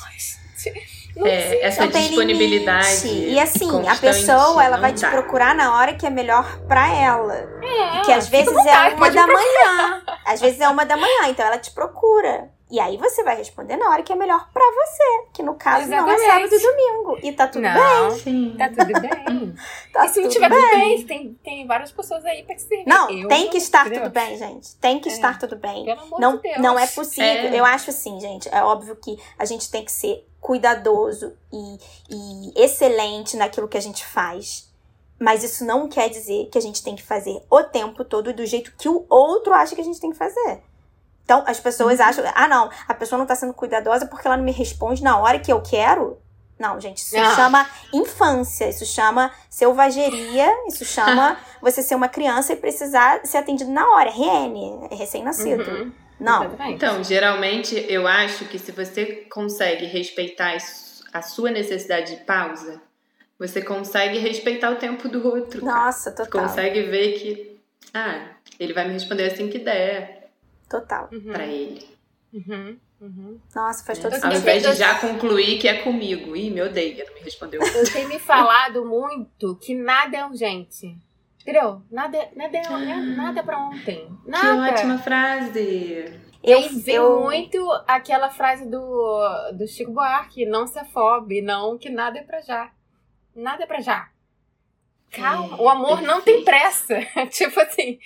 [1.24, 3.08] É, essa Não disponibilidade.
[3.08, 5.10] E assim, a pessoa ela vai te dá.
[5.10, 7.34] procurar na hora que é melhor pra ela.
[7.62, 10.02] É, que às vezes vontade, é uma da manhã.
[10.24, 12.50] Às vezes é uma da manhã, então ela te procura.
[12.70, 15.02] E aí você vai responder na hora que é melhor pra você.
[15.32, 16.26] Que no caso não é Exatamente.
[16.26, 17.18] sábado e domingo.
[17.22, 17.72] E tá tudo bem.
[17.72, 18.54] Não, Sim.
[18.58, 19.54] tá tudo bem.
[19.90, 20.58] Tá e se não tiver bem.
[20.60, 22.84] tudo bem, tem, tem várias pessoas aí pra te servir.
[22.86, 24.02] Não, Eu tem que estar entendeu?
[24.02, 24.76] tudo bem, gente.
[24.76, 25.12] Tem que É.
[25.12, 25.86] estar tudo bem.
[25.86, 26.58] Pelo amor Não, de Deus.
[26.58, 27.24] não é possível.
[27.50, 27.58] É.
[27.58, 28.50] Eu acho assim, gente.
[28.52, 31.78] É óbvio que a gente tem que ser cuidadoso e,
[32.10, 34.68] e excelente naquilo que a gente faz.
[35.18, 38.46] Mas isso não quer dizer que a gente tem que fazer o tempo todo do
[38.46, 40.62] jeito que o outro acha que a gente tem que fazer.
[41.24, 44.44] Então, as pessoas acham, ah, não, a pessoa não tá sendo cuidadosa porque ela não
[44.44, 46.18] me responde na hora que eu quero.
[46.58, 47.36] Não, gente, isso Não.
[47.36, 53.70] chama infância, isso chama selvageria, isso chama você ser uma criança e precisar ser atendido
[53.70, 54.10] na hora.
[54.10, 55.70] RN, é recém-nascido.
[55.70, 56.44] Uhum, Não.
[56.44, 56.74] exatamente.
[56.76, 60.56] Então, geralmente eu acho que se você consegue respeitar
[61.12, 62.80] a sua necessidade de pausa,
[63.38, 65.60] você consegue respeitar o tempo do outro.
[65.64, 65.84] cara.
[65.86, 66.42] Nossa, Você total.
[66.48, 67.60] consegue ver que,
[67.94, 70.30] ah, ele vai me responder assim que der
[70.68, 71.08] Total.
[71.12, 71.86] Uhum, pra ele.
[72.32, 73.38] uhum, uhum.
[73.54, 74.38] Nossa, faz todo Ao sentido.
[74.40, 76.36] invés de já concluir que é comigo.
[76.36, 77.62] Ih, me odeia, não me respondeu.
[77.62, 80.94] Eu tenho me falado muito que nada é urgente.
[81.40, 81.82] Entendeu?
[81.90, 84.08] Nada, nada, é, nada é pra ontem.
[84.26, 84.68] Nada.
[84.68, 86.20] Que ótima frase!
[86.42, 91.88] Eu, vem eu, muito aquela frase do, do Chico Buarque, não se afobe, não, que
[91.90, 92.70] nada é pra já.
[93.34, 94.08] Nada é pra já.
[95.10, 96.86] Calma, É, o amor não tem perfeito.
[96.86, 97.00] pressa.
[97.32, 97.98] tipo assim,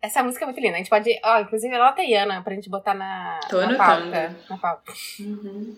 [0.00, 0.74] essa música é muito linda.
[0.74, 4.10] A gente pode, ó, inclusive ela tá Iana pra gente botar na, Tô na anotando.
[4.10, 4.36] pauta.
[4.48, 4.92] Na pauta.
[5.20, 5.76] Uhum.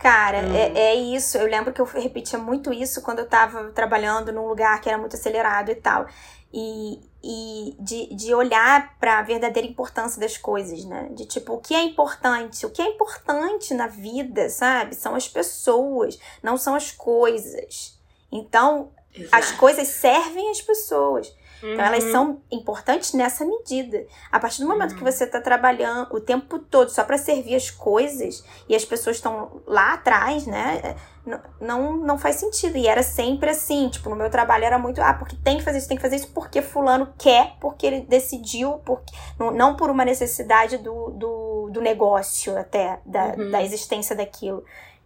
[0.00, 0.54] Cara, Hum.
[0.54, 1.36] é, é isso.
[1.36, 4.96] Eu lembro que eu repetia muito isso quando eu tava trabalhando num lugar que era
[4.98, 6.06] muito acelerado e tal.
[6.52, 11.08] E, e de, de olhar pra verdadeira importância das coisas, né?
[11.12, 12.64] De tipo, o que é importante?
[12.66, 14.94] O que é importante na vida, sabe?
[14.96, 17.96] São as pessoas, não são as coisas.
[18.32, 18.90] Então,
[19.30, 19.58] as Exato.
[19.60, 21.32] coisas servem as pessoas.
[21.62, 22.10] Então, elas Uhum.
[22.12, 24.06] são importantes nessa medida.
[24.32, 24.98] A partir do momento Uhum.
[24.98, 29.16] que você está trabalhando o tempo todo só para servir as coisas e as pessoas
[29.16, 30.96] estão lá atrás, né?
[31.26, 32.76] n- Não, não faz sentido.
[32.78, 33.88] E era sempre assim.
[33.90, 35.02] Tipo, no meu trabalho era muito.
[35.02, 38.00] Ah, porque tem que fazer isso, tem que fazer isso porque Fulano quer, porque ele
[38.00, 43.50] decidiu, porque, não, não por uma necessidade do, do, do negócio, até, da, Uhum.
[43.50, 44.64] da existência daquilo.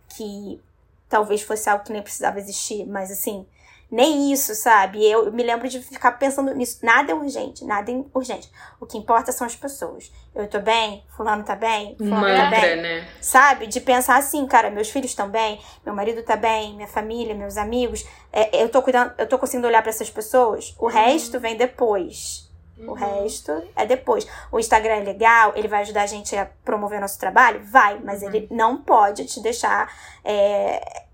[0.08, 0.60] Que
[1.08, 3.44] talvez fosse algo que nem precisava existir, mas assim.
[3.94, 5.04] Nem isso, sabe?
[5.08, 6.78] Eu me lembro de ficar pensando nisso.
[6.84, 8.50] Nada é urgente, nada é urgente.
[8.80, 10.10] O que importa são as pessoas.
[10.34, 12.82] Eu tô bem, fulano tá bem, fulano tá mantra, bem.
[12.82, 13.08] né?
[13.20, 13.68] Sabe?
[13.68, 17.56] De pensar assim, cara, meus filhos estão bem, meu marido tá bem, minha família, meus
[17.56, 18.04] amigos.
[18.32, 20.74] É, eu tô cuidando, eu tô conseguindo olhar pra essas pessoas.
[20.76, 22.50] O resto vem depois.
[22.76, 22.94] O Uhum.
[22.94, 24.26] resto é depois.
[24.50, 27.62] O Instagram é legal, ele vai ajudar a gente a promover o nosso trabalho?
[27.64, 28.28] Vai, mas Uhum.
[28.28, 29.88] ele não pode te deixar
[30.24, 31.04] é,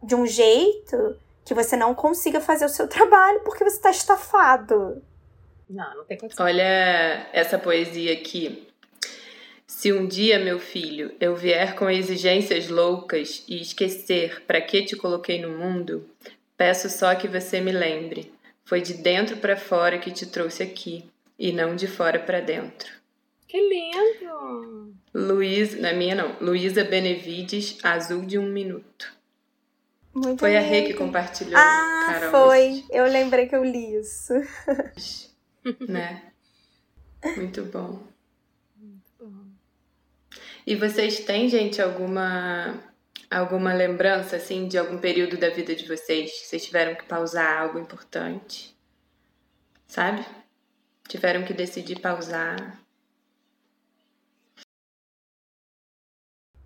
[0.00, 1.16] de um jeito
[1.48, 5.02] que você não consiga fazer o seu trabalho porque você tá estafado.
[5.68, 6.44] Não, não tem condição.
[6.44, 8.68] Olha essa poesia aqui.
[9.66, 14.96] Se um dia, meu filho, eu vier com exigências loucas e esquecer para que te
[14.96, 16.08] coloquei no mundo,
[16.56, 18.32] peço só que você me lembre.
[18.64, 22.92] Foi de dentro para fora que te trouxe aqui, e não de fora para dentro.
[23.46, 24.94] Que lindo!
[25.14, 29.17] Luiz, na minha não, Luísa Benevides, Azul de um Minuto.
[30.18, 30.98] Muito Foi a Rê que lindo.
[30.98, 32.84] compartilhou, Ah, Carol, foi.
[32.90, 34.32] Eu lembrei que eu li isso.
[35.88, 36.22] né?
[37.36, 38.02] Muito bom.
[40.66, 42.74] E vocês têm, gente, alguma
[43.30, 47.62] alguma lembrança assim de algum período da vida de vocês que vocês tiveram que pausar
[47.62, 48.74] algo importante?
[49.86, 50.24] Sabe?
[51.08, 52.78] Tiveram que decidir pausar.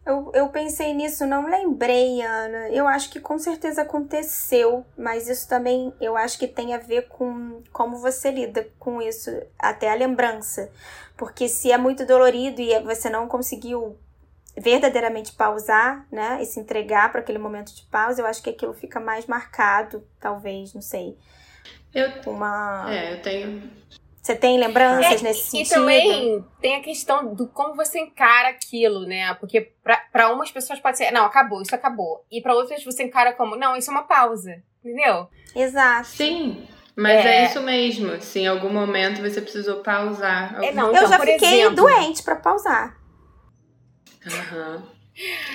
[0.05, 2.69] Eu, eu pensei nisso, não lembrei, Ana.
[2.71, 7.09] Eu acho que com certeza aconteceu, mas isso também eu acho que tem a ver
[7.09, 10.71] com como você lida com isso, até a lembrança.
[11.17, 13.97] Porque se é muito dolorido e você não conseguiu
[14.57, 18.75] verdadeiramente pausar, né, e se entregar para aquele momento de pausa, eu acho que aquilo
[18.75, 21.17] fica mais marcado, talvez, não sei.
[21.95, 22.87] Eu, Uma.
[22.93, 23.71] é, eu tenho.
[24.23, 25.75] Você tem lembranças É, nesse E sentido?
[25.81, 29.35] também tem a questão do como você encara aquilo, né?
[29.35, 32.25] Porque pra, pra umas pessoas pode ser, não, acabou, isso acabou.
[32.31, 34.63] E pra outras você encara como, não, isso é uma pausa.
[34.85, 35.29] Entendeu?
[35.57, 36.07] Exato.
[36.07, 37.45] Sim, mas é, É.
[37.47, 38.21] isso mesmo.
[38.21, 40.63] Se em algum momento você precisou pausar.
[40.63, 42.97] É, não, eu então, já por fiquei exemplo- doente para pausar.
[44.27, 44.83] Aham.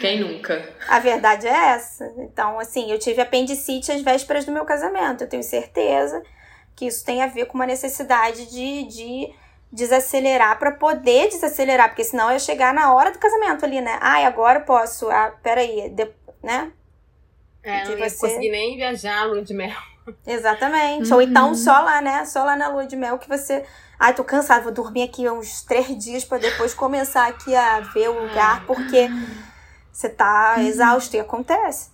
[0.01, 0.69] Quem nunca?
[0.87, 2.05] A verdade é essa.
[2.19, 5.23] Então, assim, eu tive apendicite às vésperas do meu casamento.
[5.23, 6.21] Eu tenho certeza
[6.77, 9.33] que isso tem a ver com uma necessidade de, de
[9.71, 13.97] desacelerar para poder desacelerar, porque senão eu ia chegar na hora do casamento ali, né?
[13.99, 15.09] Ai, agora eu posso.
[15.09, 16.07] Ah, peraí, de,
[16.41, 16.71] né?
[17.63, 19.75] É, não ia conseguir nem viajar a lua de mel.
[20.25, 21.09] Exatamente.
[21.09, 21.15] Uhum.
[21.15, 22.23] Ou então só lá, né?
[22.25, 23.65] Só lá na lua de mel que você.
[23.99, 28.09] Ai, tô cansado, vou dormir aqui uns três dias para depois começar aqui a ver
[28.09, 29.09] o lugar, porque
[29.91, 30.67] você tá uhum.
[30.67, 31.89] exausto e acontece.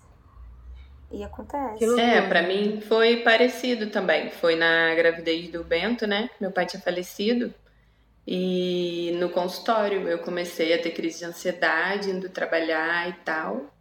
[1.14, 2.00] E acontece.
[2.00, 4.32] É, para mim foi parecido também.
[4.32, 6.28] Foi na gravidez do Bento, né?
[6.42, 7.54] Meu pai tinha falecido.
[8.26, 13.72] E no consultório eu comecei a ter crise de ansiedade, indo trabalhar e tal.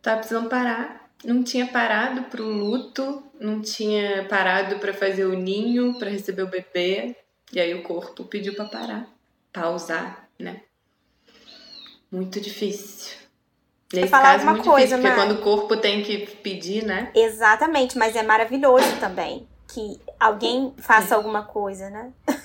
[0.00, 1.10] Tava precisando parar.
[1.24, 6.50] Não tinha parado pro luto, não tinha parado para fazer o ninho, para receber o
[6.50, 7.16] bebê.
[7.52, 9.08] E aí o corpo pediu para parar,
[9.52, 10.62] pausar, né?
[12.12, 13.25] Muito difícil.
[13.92, 17.10] Nesse falar caso, uma coisa, difícil, porque quando o corpo tem que pedir, né?
[17.14, 21.16] Exatamente, mas é maravilhoso também que alguém faça é.
[21.16, 22.12] alguma coisa, né?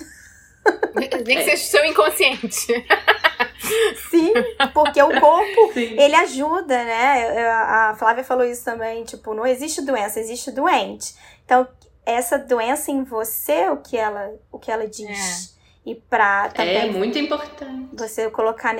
[1.25, 2.67] Nem que seja seu inconsciente.
[4.09, 4.33] Sim,
[4.73, 5.99] porque o corpo, Sim.
[5.99, 7.47] ele ajuda, né?
[7.49, 11.15] A Flávia falou isso também, tipo, não existe doença, existe doente.
[11.45, 11.67] Então,
[12.05, 15.55] essa doença em você, o que ela, o que ela diz.
[15.57, 15.61] É.
[15.91, 16.77] E pra também.
[16.77, 17.89] É muito importante.
[17.93, 18.75] Você colocar,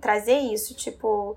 [0.00, 1.36] trazer isso, tipo,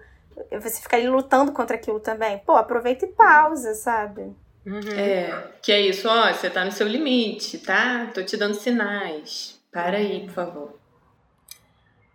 [0.52, 2.40] você ficar ali lutando contra aquilo também.
[2.40, 4.36] Pô, aproveita e pausa, sabe?
[4.66, 4.98] Uhum.
[4.98, 8.10] É, que é isso, ó, você tá no seu limite, tá?
[8.14, 9.62] Tô te dando sinais.
[9.72, 10.80] Para aí, por favor.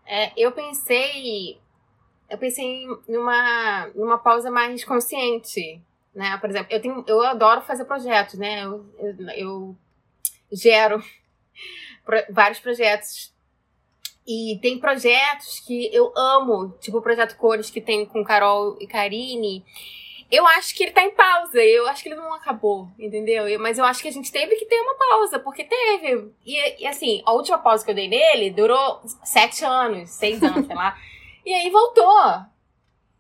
[0.07, 1.59] É, eu pensei.
[2.31, 5.81] Eu pensei numa, numa pausa mais consciente.
[6.15, 6.37] Né?
[6.39, 8.65] Por exemplo, eu, tenho, eu adoro fazer projetos, né?
[8.65, 9.77] Eu, eu, eu
[10.51, 11.03] gero
[12.31, 13.33] vários projetos
[14.29, 18.87] e tem projetos que eu amo, tipo o projeto Cores que tem com Carol e
[18.87, 19.65] Karine.
[20.31, 23.49] Eu acho que ele tá em pausa, eu acho que ele não acabou, entendeu?
[23.49, 26.31] Eu, mas eu acho que a gente teve que ter uma pausa, porque teve.
[26.45, 30.67] E, e, assim, a última pausa que eu dei nele durou sete anos, seis anos,
[30.67, 30.95] sei lá.
[31.47, 32.43] E aí voltou,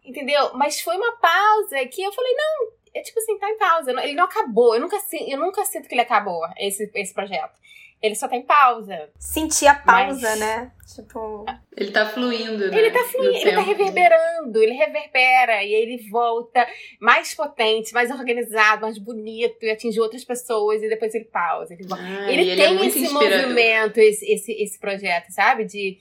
[0.04, 0.50] entendeu?
[0.52, 3.92] Mas foi uma pausa que eu falei, não, é tipo assim, tá em pausa.
[4.02, 7.58] Ele não acabou, eu nunca, eu nunca sinto que ele acabou, esse, esse projeto
[8.00, 9.10] ele só tem pausa.
[9.18, 10.38] Sentir a pausa, mas...
[10.38, 10.72] né?
[10.94, 11.44] Tipo.
[11.76, 12.78] Ele tá fluindo, né?
[12.78, 16.66] Ele tá fluindo, ele tá reverberando, ele reverbera e ele volta
[17.00, 21.74] mais potente, mais organizado, mais bonito e atinge outras pessoas e depois ele pausa.
[21.74, 23.42] Ele, ah, ele, ele tem é esse inspirador.
[23.42, 25.64] movimento, esse, esse, esse projeto, sabe?
[25.64, 25.98] De.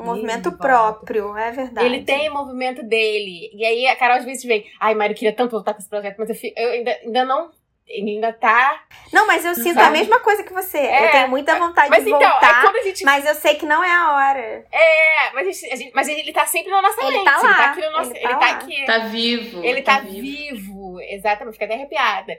[0.00, 1.86] Um movimento próprio, é verdade.
[1.86, 3.50] Ele tem o movimento dele.
[3.52, 5.88] E aí a Carol às vezes vem, ai, Mário, eu queria tanto voltar com esse
[5.88, 7.50] projeto, mas eu, eu ainda, ainda não
[7.88, 8.82] ele ainda tá.
[9.12, 10.78] Não, mas eu sinto a mesma coisa que você.
[10.78, 12.64] É, eu tenho muita vontade mas de então, voltar.
[12.76, 13.04] É gente...
[13.04, 14.66] Mas eu sei que não é a hora.
[14.70, 17.24] É, mas, a gente, a gente, mas ele tá sempre na nossa ele mente.
[17.24, 17.48] Tá lá.
[17.48, 18.10] Ele tá aqui no nosso.
[18.10, 18.84] Ele tá, ele tá aqui.
[18.84, 19.64] Tá vivo.
[19.64, 20.20] Ele tá, tá vivo.
[20.20, 21.00] vivo.
[21.00, 22.36] Exatamente, fica até arrepiada.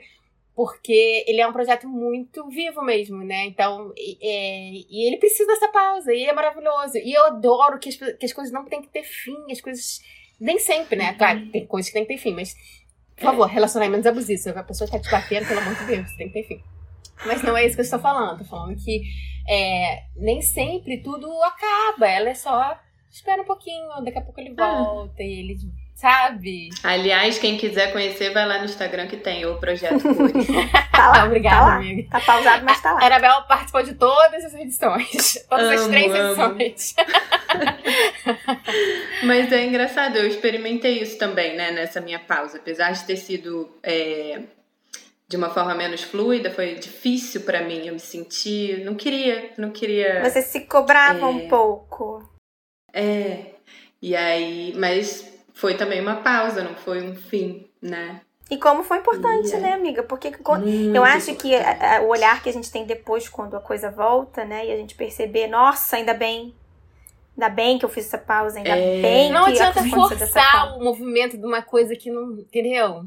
[0.60, 3.46] Porque ele é um projeto muito vivo mesmo, né?
[3.46, 6.98] Então, é, e ele precisa dessa pausa, e é maravilhoso.
[6.98, 10.02] E eu adoro que as, que as coisas não têm que ter fim, as coisas.
[10.38, 11.14] Nem sempre, né?
[11.14, 12.54] Claro, tem coisas que tem que ter fim, mas
[13.16, 14.44] por favor, relacionamentos abusivos.
[14.44, 16.62] Se a pessoa está te batendo, pelo amor de Deus, tem que ter fim.
[17.26, 18.42] Mas não é isso que eu estou falando.
[18.42, 19.02] Estou falando que
[19.48, 22.06] é, nem sempre tudo acaba.
[22.06, 22.78] Ela é só.
[23.10, 24.84] Espera um pouquinho, daqui a pouco ele ah.
[24.84, 25.26] volta ah.
[25.26, 25.56] e ele.
[26.00, 26.70] Sabe?
[26.82, 30.48] Aliás, quem quiser conhecer, vai lá no Instagram que tem o Projeto Cores.
[30.96, 32.10] tá lá, Obrigada, tá amiga.
[32.10, 33.02] Tá pausado, mas tá lá.
[33.02, 35.46] A Anabel participou de todas as edições.
[35.50, 36.62] Todas amo, as três amo.
[36.62, 36.96] edições.
[39.24, 42.60] Mas é engraçado, eu experimentei isso também, né, nessa minha pausa.
[42.60, 44.40] Apesar de ter sido é,
[45.28, 47.88] de uma forma menos fluida, foi difícil para mim.
[47.88, 48.82] Eu me senti.
[48.86, 50.24] Não queria, não queria.
[50.24, 52.24] Você se cobrava é, um pouco.
[52.94, 53.48] É.
[54.02, 54.74] E aí.
[54.78, 55.29] Mas
[55.60, 58.22] foi também uma pausa, não foi um fim, né?
[58.50, 60.02] E como foi importante, né, amiga?
[60.02, 60.32] Porque
[60.94, 63.92] eu acho que a, a, o olhar que a gente tem depois, quando a coisa
[63.92, 66.56] volta, né, e a gente perceber, nossa, ainda bem
[67.40, 69.02] Ainda bem que eu fiz essa pausa, ainda é...
[69.02, 72.34] bem não que Não adianta forçar o movimento de uma coisa que não.
[72.34, 73.06] Entendeu?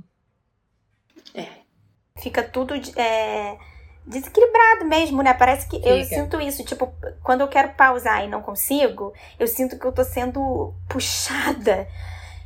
[1.35, 1.49] É.
[2.19, 3.59] Fica tudo é,
[4.07, 5.35] desequilibrado mesmo, né?
[5.35, 5.91] Parece que Fica.
[5.91, 6.65] eu sinto isso.
[6.65, 11.87] Tipo, quando eu quero pausar e não consigo, eu sinto que eu tô sendo puxada.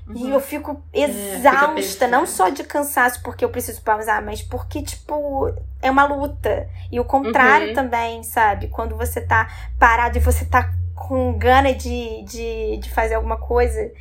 [0.09, 0.17] Uhum.
[0.17, 4.83] E eu fico exausta, é, não só de cansaço porque eu preciso pausar, mas porque,
[4.83, 6.69] tipo, é uma luta.
[6.93, 7.75] E o contrário uhum.
[7.75, 8.69] também, sabe?
[8.69, 13.93] Quando você tá parado e você tá com gana de, de, de fazer alguma coisa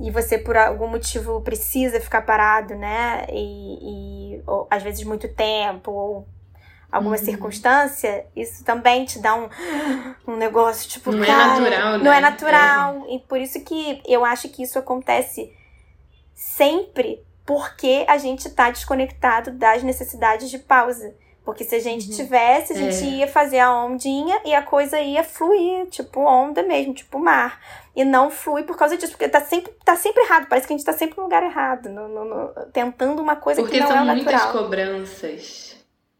[0.00, 3.26] e você por algum motivo precisa ficar parado, né?
[3.30, 6.28] E, e ou, às vezes muito tempo ou
[6.92, 7.24] alguma uhum.
[7.24, 9.48] circunstância, isso também te dá um,
[10.28, 12.04] um negócio tipo, não é cara, é natural, né?
[12.04, 13.06] Não é natural.
[13.08, 13.14] É.
[13.14, 15.50] E por isso que eu acho que isso acontece
[16.34, 21.14] sempre porque a gente tá desconectado das necessidades de pausa.
[21.44, 22.16] Porque se a gente uhum.
[22.16, 23.16] tivesse, a gente é.
[23.16, 27.60] ia fazer a ondinha e a coisa ia fluir, tipo onda mesmo, tipo mar.
[27.96, 30.46] E não flui por causa disso, porque tá sempre, tá sempre errado.
[30.46, 33.60] Parece que a gente tá sempre no lugar errado, no, no, no, tentando uma coisa
[33.60, 34.14] porque que não é natural.
[34.14, 35.71] Porque são muitas cobranças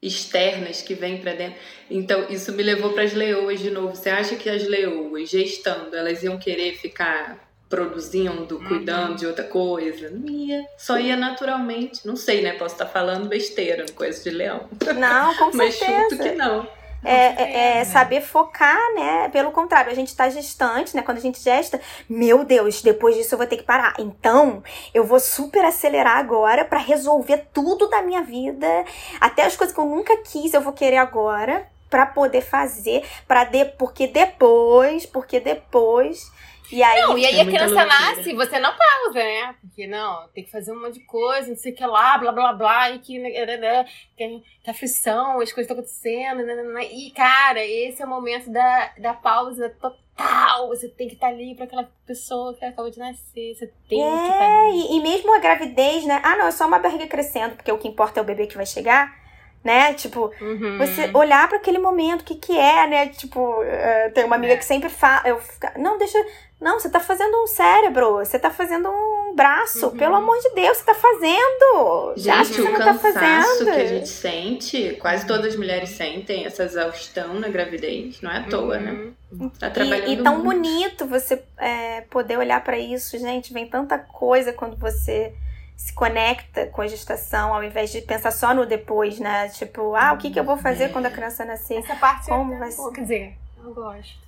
[0.03, 1.59] externas que vêm para dentro.
[1.88, 3.94] Então, isso me levou para as leoas de novo.
[3.94, 8.68] Você acha que as leoas, gestando, elas iam querer ficar produzindo, uhum.
[8.68, 10.11] cuidando de outra coisa.
[10.11, 10.66] Não ia.
[10.76, 12.07] Só ia naturalmente.
[12.07, 12.53] Não sei, né?
[12.55, 14.68] Posso estar falando besteira, coisa de leão.
[14.98, 15.92] Não, com Mas certeza.
[15.92, 16.82] Mas chuto que não.
[17.05, 19.28] É, é, é, saber focar, né?
[19.30, 21.03] Pelo contrário, a gente está gestante, né?
[21.03, 23.94] Quando a gente gesta, meu Deus, depois disso eu vou ter que parar.
[23.98, 24.62] Então,
[24.94, 28.84] eu vou super acelerar agora para resolver tudo da minha vida,
[29.20, 33.44] até as coisas que eu nunca quis, eu vou querer agora para poder fazer, para
[33.44, 36.32] de, porque depois, porque depois
[36.72, 39.54] e aí, não, e aí a criança nasce, você não pausa, né?
[39.60, 42.32] Porque não, tem que fazer um monte de coisa, não sei o que lá, blá
[42.32, 46.54] blá blá, e que, né, né, né que, que aflição, as coisas estão acontecendo, né,
[46.54, 50.68] né, e cara, esse é o momento da, da pausa total.
[50.68, 54.02] Você tem que estar tá ali para aquela pessoa que acabou de nascer, você tem
[54.02, 54.78] é, que estar tá ali.
[54.78, 56.20] E, e mesmo a gravidez, né?
[56.24, 58.56] Ah, não, é só uma barriga crescendo, porque o que importa é o bebê que
[58.56, 59.22] vai chegar
[59.64, 59.94] né?
[59.94, 60.78] Tipo, uhum.
[60.78, 63.08] você olhar para aquele momento, o que que é, né?
[63.08, 64.56] Tipo, uh, tem uma amiga é.
[64.56, 65.40] que sempre fala, eu
[65.76, 66.18] não, deixa,
[66.62, 69.96] não, você tá fazendo um cérebro, você tá fazendo um braço, uhum.
[69.96, 72.14] pelo amor de Deus, você tá fazendo.
[72.16, 73.64] Gente, você o não tá fazendo.
[73.64, 78.38] que a gente sente, quase todas as mulheres sentem essa exaustão na gravidez, não é
[78.38, 78.92] à toa, né?
[78.92, 79.12] uhum.
[79.32, 79.50] né?
[79.58, 80.62] Tá trabalhando e, e tão muito.
[80.62, 85.34] bonito você é, poder olhar para isso, gente, vem tanta coisa quando você
[85.76, 89.48] se conecta com a gestação ao invés de pensar só no depois, né?
[89.48, 90.88] Tipo, ah, o que, que eu vou fazer é.
[90.90, 91.78] quando a criança nascer?
[91.78, 92.92] Essa parte Como é vai ser?
[92.92, 93.34] Quer dizer,
[93.64, 94.21] eu gosto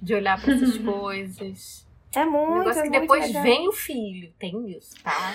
[0.00, 1.86] de olhar para essas coisas.
[2.14, 2.52] É muito.
[2.52, 3.42] O negócio é que depois legal.
[3.42, 4.32] vem o filho.
[4.38, 5.34] Tem isso, tá?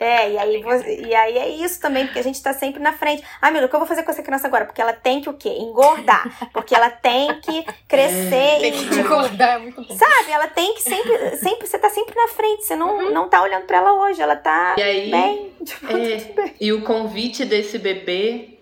[0.00, 2.92] É, e aí, você, e aí é isso também, porque a gente tá sempre na
[2.92, 3.24] frente.
[3.42, 4.64] Ah, meu Deus, o que eu vou fazer com essa criança agora?
[4.64, 5.48] Porque ela tem que o quê?
[5.48, 6.50] Engordar.
[6.52, 9.96] Porque ela tem que crescer tem que engordar, é muito bom.
[9.96, 10.30] Sabe?
[10.30, 13.10] Ela tem que sempre, sempre, você tá sempre na frente, você não, uhum.
[13.12, 15.52] não tá olhando pra ela hoje, ela tá e aí, bem.
[15.64, 16.54] Tipo, é, bem.
[16.60, 18.57] E o convite desse bebê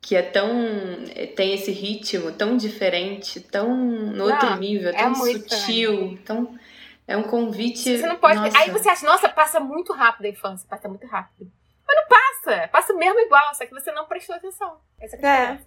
[0.00, 0.50] que é tão.
[1.14, 6.58] É, tem esse ritmo tão diferente, tão no outro não, nível, é tão sutil, tão.
[7.06, 7.98] É um convite.
[7.98, 8.36] Você não pode.
[8.36, 8.58] Nossa.
[8.58, 11.50] Aí você acha, nossa, passa muito rápido a infância, passa muito rápido.
[11.86, 12.68] Mas não passa!
[12.68, 14.78] Passa mesmo igual, só que você não prestou atenção.
[15.00, 15.58] Essa é, é.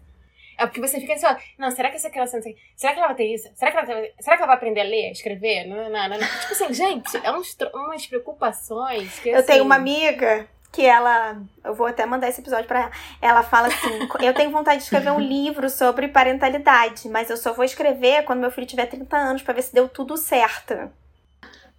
[0.58, 3.00] É porque você fica assim, ó, não, será que essa criança não sei, será que
[3.00, 3.50] ela vai ter isso?
[3.56, 5.66] Será que ela, será que ela vai aprender a ler, a escrever?
[5.68, 6.20] Não, não, não, não.
[6.20, 11.38] Tipo assim, gente, é uns, umas preocupações que, Eu assim, tenho uma amiga que ela,
[11.63, 12.91] eu vou até mandar esse episódio para ela.
[13.21, 17.53] Ela fala assim: "Eu tenho vontade de escrever um livro sobre parentalidade, mas eu só
[17.53, 20.91] vou escrever quando meu filho tiver 30 anos para ver se deu tudo certo".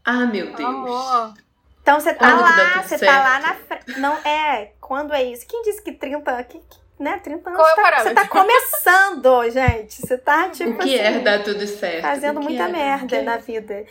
[0.04, 0.60] Ah, meu Deus.
[0.60, 1.34] Amor.
[1.82, 3.12] Então você tá quando lá, você certo?
[3.12, 4.00] tá lá na frente.
[4.00, 5.46] Não é, quando é isso?
[5.46, 10.00] Quem disse que 30, que, que né, 30 anos Qual tá, você tá começando, gente.
[10.00, 12.02] Você tá tipo O que assim, é dar tudo certo?
[12.02, 13.84] Fazendo muita é, merda na vida.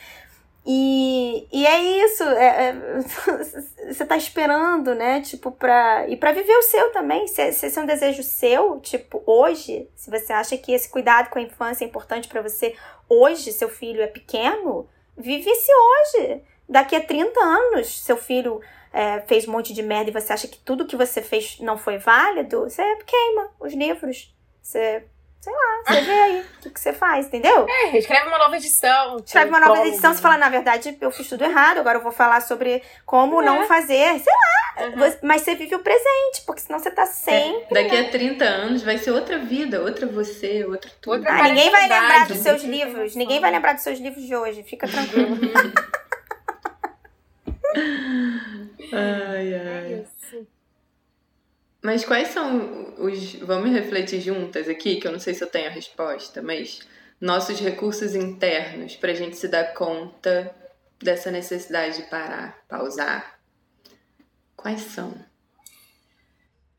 [0.66, 2.74] E, e é isso, é, é,
[3.91, 6.07] você tá esperando, né, tipo, pra...
[6.07, 9.89] E pra viver o seu também, se, se esse é um desejo seu, tipo, hoje,
[9.95, 12.76] se você acha que esse cuidado com a infância é importante para você,
[13.09, 14.88] hoje, seu filho é pequeno,
[15.18, 16.41] vive esse hoje.
[16.68, 18.61] Daqui a 30 anos, seu filho
[18.93, 21.78] é, fez um monte de merda e você acha que tudo que você fez não
[21.78, 25.03] foi válido, você queima os livros, você
[25.43, 27.67] sei lá, você vê aí o que, que você faz, entendeu?
[27.67, 29.17] É, escreve uma nova edição.
[29.17, 32.13] Escreve uma nova edição, você fala, na verdade, eu fiz tudo errado, agora eu vou
[32.13, 33.45] falar sobre como é.
[33.45, 34.85] não fazer, sei lá.
[34.85, 35.17] Uhum.
[35.21, 37.77] Mas você vive o presente, porque senão você tá sempre.
[37.77, 37.83] É.
[37.83, 41.17] Daqui a 30 anos vai ser outra vida, outra você, outra tudo.
[41.17, 43.13] Outra ah, ninguém vai lembrar dos seus livros.
[43.13, 45.37] Ninguém vai lembrar dos seus livros de hoje, fica tranquilo.
[48.93, 50.05] ai, ai.
[51.84, 53.36] Mas quais são os.
[53.36, 56.79] Vamos refletir juntas aqui, que eu não sei se eu tenho a resposta, mas
[57.19, 60.55] nossos recursos internos para a gente se dar conta
[61.01, 63.38] dessa necessidade de parar, pausar.
[64.55, 65.13] Quais são?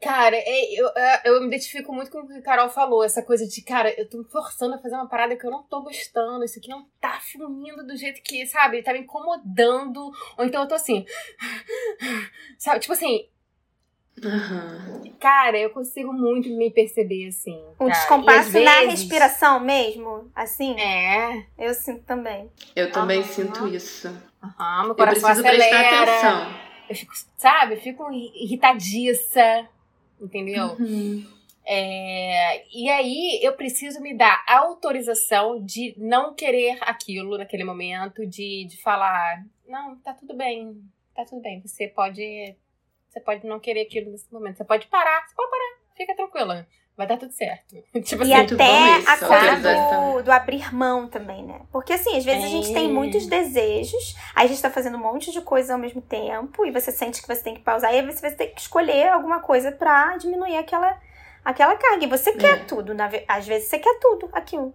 [0.00, 3.22] Cara, é, eu, é, eu me identifico muito com o que a Carol falou, essa
[3.22, 5.82] coisa de, cara, eu tô me forçando a fazer uma parada que eu não tô
[5.82, 10.62] gostando, isso aqui não tá fluindo do jeito que, sabe, tá me incomodando, ou então
[10.62, 11.07] eu tô assim,
[12.59, 13.26] sabe, tipo assim,
[14.22, 15.12] Uhum.
[15.18, 17.60] Cara, eu consigo muito me perceber assim.
[17.80, 17.92] Um tá?
[17.92, 18.64] descompasso vezes...
[18.64, 20.30] na respiração mesmo?
[20.34, 20.78] Assim?
[20.78, 21.46] É.
[21.58, 22.50] Eu sinto também.
[22.76, 23.24] Eu também uhum.
[23.24, 24.08] sinto isso.
[24.08, 25.56] Uhum, meu coração eu preciso acelera.
[25.56, 26.64] prestar atenção.
[26.88, 29.68] Eu fico, sabe, eu fico irritadiça.
[30.20, 30.76] Entendeu?
[30.78, 31.26] Uhum.
[31.66, 38.66] É, e aí eu preciso me dar autorização de não querer aquilo naquele momento, de,
[38.66, 40.78] de falar, não, tá tudo bem,
[41.14, 42.54] tá tudo bem, você pode
[43.14, 44.56] você pode não querer aquilo nesse momento.
[44.56, 46.66] Você pode parar, você pode parar, fica tranquila.
[46.96, 47.76] vai dar tudo certo.
[48.02, 51.60] tipo assim, e até a coisa do, do, abrir mão também, né?
[51.70, 52.46] Porque assim, às vezes é.
[52.46, 55.78] a gente tem muitos desejos, aí a gente tá fazendo um monte de coisa ao
[55.78, 58.48] mesmo tempo, e você sente que você tem que pausar, e aí você vai ter
[58.48, 61.00] que escolher alguma coisa pra diminuir aquela,
[61.44, 62.04] aquela carga.
[62.04, 62.36] E você é.
[62.36, 64.74] quer tudo, na, às vezes você quer tudo, aquilo.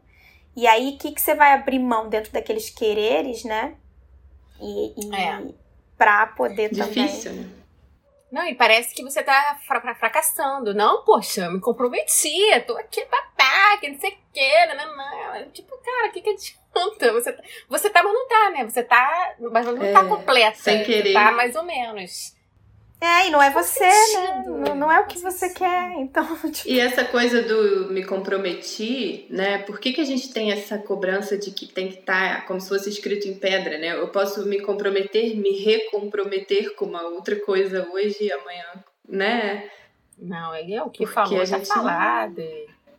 [0.55, 3.75] E aí, o que, que você vai abrir mão dentro daqueles quereres, né?
[4.59, 5.41] E, e é.
[5.97, 7.45] pra poder Difícil, também.
[7.45, 7.59] Né?
[8.32, 10.73] Não, e parece que você tá fra fra fracassando.
[10.73, 13.03] Não, poxa, eu me comprometi, tô aqui,
[13.80, 14.15] que não sei o
[14.75, 15.51] não, não.
[15.51, 16.59] Tipo, cara, o que que adianta?
[17.13, 18.63] Você, tá, você tá, mas não tá, né?
[18.63, 20.57] Você tá, mas não tá é, tá completa.
[20.57, 21.13] Sem querer.
[21.13, 22.36] Tá mais ou menos.
[23.01, 24.43] É, e não é você, né?
[24.45, 26.25] Não, não, é o que você quer, então.
[26.51, 26.67] Tipo...
[26.67, 29.59] E essa coisa do me comprometi, né?
[29.59, 32.59] Por que, que a gente tem essa cobrança de que tem que estar tá como
[32.59, 33.93] se fosse escrito em pedra, né?
[33.97, 39.69] Eu posso me comprometer, me recomprometer com uma outra coisa hoje e amanhã, né?
[40.17, 42.41] Não, ele é o que Porque falou, já tá falado.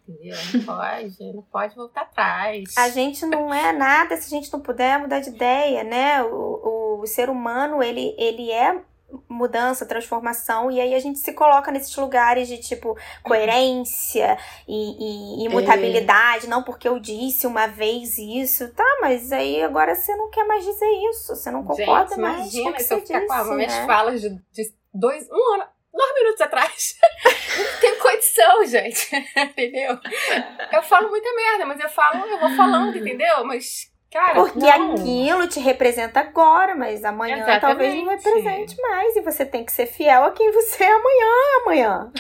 [0.09, 0.37] Entendeu?
[0.55, 2.75] Não pode, não pode voltar atrás.
[2.77, 6.23] A gente não é nada se a gente não puder mudar de ideia, né?
[6.23, 8.81] O, o, o ser humano, ele, ele é
[9.29, 15.47] mudança, transformação, e aí a gente se coloca nesses lugares de tipo coerência e, e
[15.47, 16.49] imutabilidade, é.
[16.49, 20.65] não porque eu disse uma vez isso, tá, mas aí agora você não quer mais
[20.65, 23.49] dizer isso, você não concorda gente, mais imagina com o que você disse, com as
[23.51, 23.87] minhas né?
[23.87, 26.97] falas de, de dois, um ano, dois minutos atrás.
[27.59, 29.17] não tem condição, gente.
[29.37, 29.99] entendeu?
[30.73, 33.45] Eu falo muita merda, mas eu falo, eu vou falando, entendeu?
[33.45, 34.95] Mas Cara, Porque não.
[34.95, 37.61] aquilo te representa agora, mas amanhã Exatamente.
[37.61, 39.15] talvez não represente mais.
[39.15, 41.33] E você tem que ser fiel a quem você é amanhã,
[41.63, 42.13] amanhã.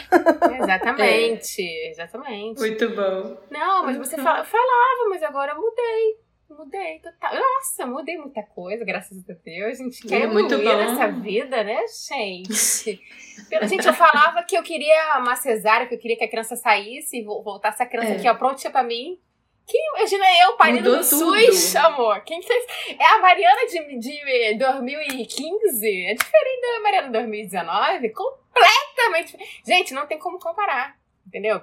[0.62, 1.90] Exatamente, é.
[1.90, 2.60] exatamente.
[2.60, 3.36] Muito bom.
[3.50, 6.30] Não, mas você fala, falava, mas agora eu mudei.
[6.48, 7.34] Mudei total.
[7.34, 9.80] Nossa, mudei muita coisa, graças a Deus.
[9.80, 10.64] A gente quer é muito bom.
[10.64, 13.00] nessa vida, né, gente?
[13.68, 17.18] gente, eu falava que eu queria uma cesárea, que eu queria que a criança saísse
[17.18, 18.16] e voltasse a criança é.
[18.16, 19.18] aqui, ó, prontinha pra mim.
[19.70, 22.20] Quem imagina eu parindo no SUS, amor?
[22.24, 22.66] Quem fez?
[22.98, 26.06] É a Mariana de, de 2015.
[26.06, 28.08] É diferente da Mariana de 2019.
[28.10, 29.38] Completamente.
[29.64, 30.98] Gente, não tem como comparar.
[31.24, 31.60] Entendeu?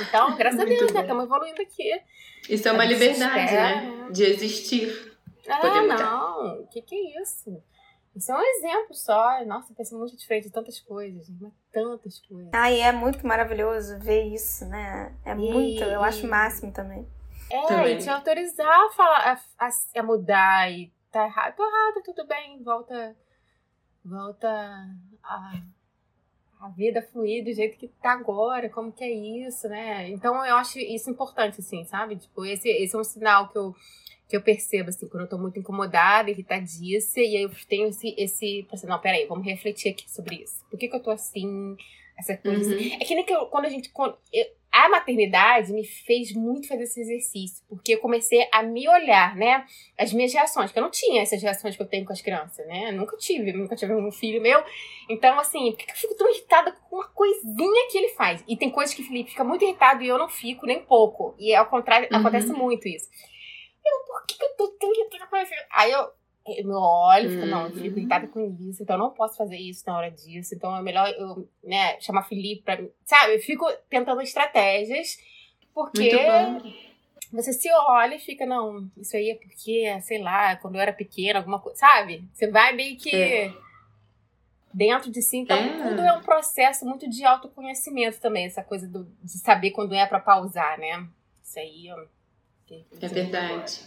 [0.00, 1.00] Então, graças Muito a Deus, né?
[1.00, 2.00] Estamos evoluindo aqui.
[2.48, 4.08] Isso é uma liberdade, né?
[4.12, 5.18] De existir.
[5.48, 6.60] Ah, não.
[6.60, 7.60] O que, que é isso?
[8.14, 9.44] Isso é um exemplo só.
[9.44, 12.50] Nossa, pensa muito diferente de tantas coisas, mas tantas coisas.
[12.52, 15.12] Ah, e é muito maravilhoso ver isso, né?
[15.24, 15.34] É e...
[15.34, 17.06] muito, eu acho o máximo também.
[17.50, 17.96] É, Também.
[17.96, 19.70] e te autorizar a, falar, a, a,
[20.00, 23.16] a, mudar e tá errado, tô errado, tudo bem, volta,
[24.04, 24.48] volta
[25.22, 25.62] a,
[26.60, 30.10] a vida fluir do jeito que tá agora, como que é isso, né?
[30.10, 32.16] Então eu acho isso importante, assim, sabe?
[32.16, 33.74] Tipo, esse, esse é um sinal que eu,
[34.28, 38.14] que eu percebo, assim, quando eu tô muito incomodada, irritadiça, e aí eu tenho esse,
[38.18, 40.64] esse, assim, não, peraí, vamos refletir aqui sobre isso.
[40.68, 41.76] Por que que eu tô assim?
[42.18, 42.76] Essa coisa uhum.
[42.76, 42.94] assim.
[42.94, 46.68] É que nem que eu, quando a gente, quando, eu, a maternidade me fez muito
[46.68, 49.64] fazer esse exercício, porque eu comecei a me olhar, né?
[49.96, 52.66] As minhas reações, que eu não tinha essas reações que eu tenho com as crianças,
[52.66, 52.90] né?
[52.90, 54.62] Eu nunca tive, nunca tive um filho meu.
[55.08, 58.44] Então, assim, por que eu fico tão irritada com uma coisinha que ele faz?
[58.46, 61.34] E tem coisas que o Felipe fica muito irritado e eu não fico nem pouco.
[61.38, 62.18] E ao contrário, uhum.
[62.18, 63.08] acontece muito isso.
[63.82, 65.52] Eu, por que, eu tô tão irritada com isso?
[65.70, 66.06] Aí eu,
[66.46, 67.98] eu olho e fico, não, eu fico uhum.
[67.98, 71.08] irritada com isso, então eu não posso fazer isso na hora disso, então é melhor
[71.08, 72.90] eu, né, chamar Felipe pra mim.
[73.04, 75.18] Sabe, eu fico tentando estratégias,
[75.74, 76.12] porque
[77.32, 80.92] você se olha e fica, não, isso aí é porque, sei lá, quando eu era
[80.92, 82.24] pequena, alguma coisa, sabe?
[82.32, 83.52] Você vai meio que é.
[84.72, 85.88] dentro de si, então é.
[85.88, 90.06] tudo é um processo muito de autoconhecimento também, essa coisa do, de saber quando é
[90.06, 91.06] para pausar, né?
[91.42, 92.04] Isso aí, ó.
[93.00, 93.80] É verdade.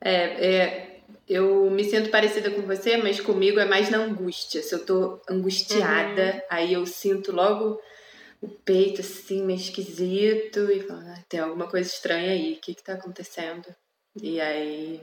[0.00, 0.95] É, é,
[1.28, 4.62] eu me sinto parecida com você, mas comigo é mais na angústia.
[4.62, 6.40] Se eu tô angustiada, uhum.
[6.48, 7.80] aí eu sinto logo
[8.40, 12.74] o peito assim, meio esquisito e falo, ah, tem alguma coisa estranha aí, o que
[12.74, 13.66] que tá acontecendo?
[14.22, 15.02] E aí.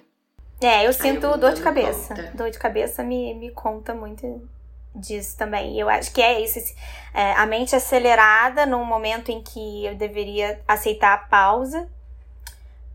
[0.61, 2.15] É, eu sinto eu dor de cabeça.
[2.15, 2.31] Conta.
[2.35, 4.47] Dor de cabeça me, me conta muito
[4.95, 5.77] disso também.
[5.77, 6.59] Eu acho que é isso.
[7.13, 11.89] É, a mente acelerada num momento em que eu deveria aceitar a pausa.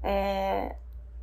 [0.02, 0.76] É,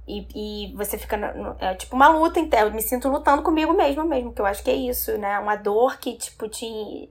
[0.07, 0.27] e,
[0.69, 1.17] e você fica.
[1.17, 2.69] No, é tipo uma luta interna.
[2.69, 5.39] Eu me sinto lutando comigo mesmo mesmo, que eu acho que é isso, né?
[5.39, 7.09] Uma dor que, tipo, te,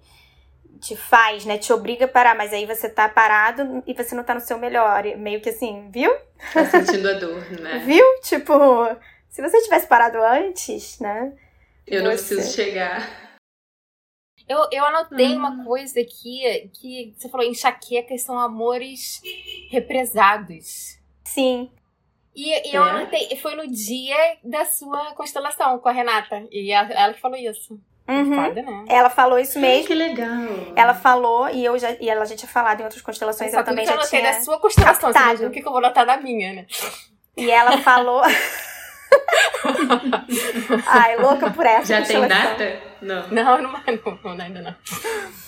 [0.80, 1.59] te faz, né?
[1.59, 4.59] Te obriga a parar, mas aí você tá parado e você não tá no seu
[4.59, 5.03] melhor.
[5.16, 6.14] Meio que assim, viu?
[6.53, 7.78] Tá sentindo a dor, né?
[7.84, 8.05] viu?
[8.22, 8.55] Tipo,
[9.28, 11.32] se você tivesse parado antes, né?
[11.86, 12.36] Eu não você...
[12.36, 13.24] preciso chegar.
[14.49, 15.64] Eu, eu anotei uma hum.
[15.64, 19.20] coisa aqui que você falou enxaqueca são amores
[19.70, 20.99] represados.
[21.24, 21.70] Sim.
[22.35, 22.76] E, e é.
[22.76, 26.47] eu anotei, foi no dia da sua constelação com a Renata.
[26.51, 27.78] E ela, ela que falou isso.
[28.07, 28.35] Uhum.
[28.35, 28.85] Foda, né?
[28.89, 29.87] Ela falou isso mesmo.
[29.87, 30.28] Que legal.
[30.76, 33.64] Ela falou, e, eu já, e ela já tinha falado em outras constelações, Só eu
[33.64, 34.32] tudo também que eu já anotei tinha.
[34.32, 35.26] da sua constelação, você captado.
[35.26, 36.66] imagina o que que eu vou anotar da minha, né?
[37.37, 38.22] E ela falou.
[40.87, 41.87] Ai, louca por essa.
[41.87, 42.80] Já tem data?
[43.01, 43.28] Não.
[43.28, 44.74] Não, não, não, não, ainda não.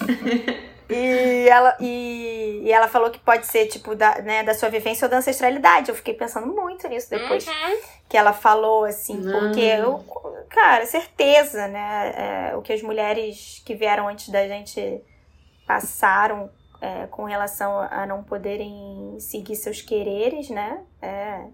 [0.89, 5.05] E ela, e, e ela falou que pode ser, tipo, da, né, da sua vivência
[5.07, 5.89] ou da ancestralidade.
[5.89, 7.81] Eu fiquei pensando muito nisso depois Uhum.
[8.09, 9.39] que ela falou, assim, Não.
[9.41, 9.99] porque eu,
[10.49, 12.51] cara, certeza, né?
[12.53, 15.03] é, o que as mulheres que vieram antes da gente
[15.67, 16.49] passaram
[16.81, 20.85] é, com relação a não poderem seguir seus quereres, né?
[21.03, 21.47] É,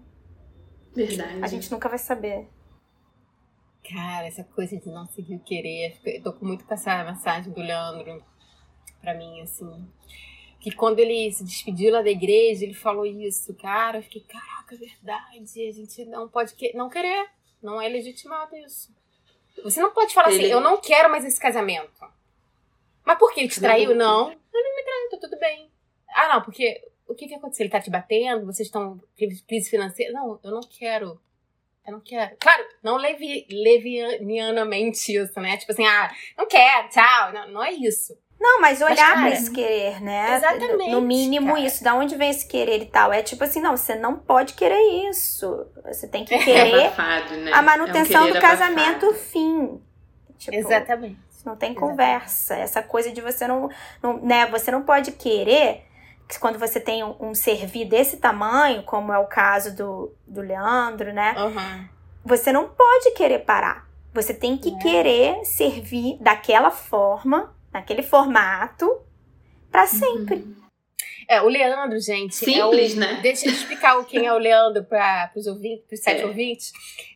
[0.95, 1.39] Verdade.
[1.41, 2.47] a gente nunca vai saber.
[3.89, 5.97] Cara, essa coisa de não seguir o querer.
[6.05, 8.23] Eu tô com muito com essa mensagem do Leandro
[9.03, 9.85] pra mim, assim.
[10.59, 13.53] Que quando ele se despediu lá da igreja, ele falou isso.
[13.55, 15.67] Cara, eu fiquei, caraca, é verdade.
[15.67, 17.29] A gente não pode que- não querer.
[17.61, 18.89] Não é legitimado isso.
[19.63, 21.91] Você não pode falar Ele- assim, eu não quero mais esse casamento.
[23.05, 23.93] Mas por que ele te Não, traiu?
[23.95, 24.29] Não.
[24.31, 25.69] Ele não me traiu, tá tudo bem.
[26.09, 27.63] Ah, não, porque o que que aconteceu?
[27.65, 28.45] Ele tá te batendo?
[28.45, 29.01] Vocês estão
[29.47, 30.13] crise financeira?
[30.13, 31.19] Não, eu não quero.
[31.85, 32.35] Eu não quero.
[32.39, 35.57] Claro, não levi, levianamente isso, né?
[35.57, 37.33] Tipo assim, ah, não quero, tchau.
[37.33, 38.17] Não, não é isso.
[38.45, 40.35] Não, mas olhar cara, pra esse querer, né?
[40.35, 41.59] exatamente, No mínimo cara.
[41.61, 41.81] isso.
[41.81, 43.13] Da onde vem esse querer e tal?
[43.13, 45.65] É tipo assim, não, você não pode querer isso.
[45.85, 47.51] Você tem que É querer abafado, né?
[47.53, 49.13] a manutenção É um do casamento abafado.
[49.13, 49.81] fim.
[50.37, 51.17] Tipo, Exatamente.
[51.45, 51.75] Não tem Exatamente.
[51.79, 52.55] conversa.
[52.55, 53.69] Essa coisa de você não,
[54.01, 54.45] não, né?
[54.47, 55.85] Você não pode querer
[56.27, 60.41] que quando você tem um, um servir desse tamanho, como é o caso do, do
[60.41, 61.33] Leandro, né?
[61.37, 61.87] Uhum.
[62.25, 63.87] Você não pode querer parar.
[64.13, 64.77] Você tem que É.
[64.79, 69.01] querer servir daquela forma, naquele formato,
[69.71, 70.45] pra sempre.
[71.27, 72.35] É, o Leandro, gente.
[72.35, 72.99] Simples, é o...
[72.99, 73.19] né?
[73.21, 76.25] Deixa eu explicar o- quem é o Leandro para os ouvintes, pros sete É.
[76.25, 76.71] ouvintes.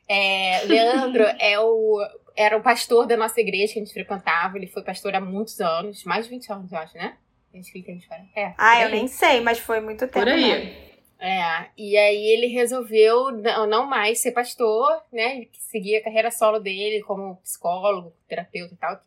[0.09, 1.99] É, o Leandro é o,
[2.35, 4.57] era o pastor da nossa igreja que a gente frequentava.
[4.57, 7.17] Ele foi pastor há muitos anos, mais de 20 anos, eu acho, né?
[7.53, 8.21] Acho que a gente fala.
[8.35, 10.13] É, Ah, eu nem sei, mas foi muito tempo.
[10.13, 10.33] Por né?
[10.33, 10.87] aí.
[11.19, 15.37] É, e aí ele resolveu não, mais ser pastor, né?
[15.37, 19.01] Ele seguia a carreira solo dele como psicólogo, terapeuta e tal.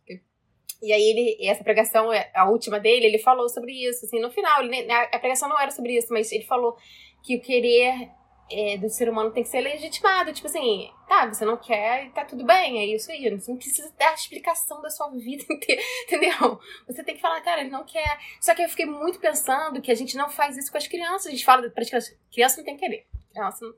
[0.83, 4.62] E aí ele, essa pregação, a última dele, ele falou sobre isso, assim, no final,
[4.62, 6.76] ele, a pregação não era sobre isso, mas ele falou
[7.22, 8.11] que o querer
[8.51, 12.11] é, do ser humano tem que ser legitimado, tipo assim, tá, você não quer e
[12.11, 15.45] tá tudo bem, é isso aí, você não precisa dar a explicação da sua vida
[15.49, 16.59] inteira, entendeu?
[16.87, 18.18] Você tem que falar, cara, ele não quer.
[18.41, 21.26] Só que eu fiquei muito pensando que a gente não faz isso com as crianças,
[21.26, 23.07] a gente fala para as crianças, criança não tem que querer.
[23.33, 23.74] Criança não...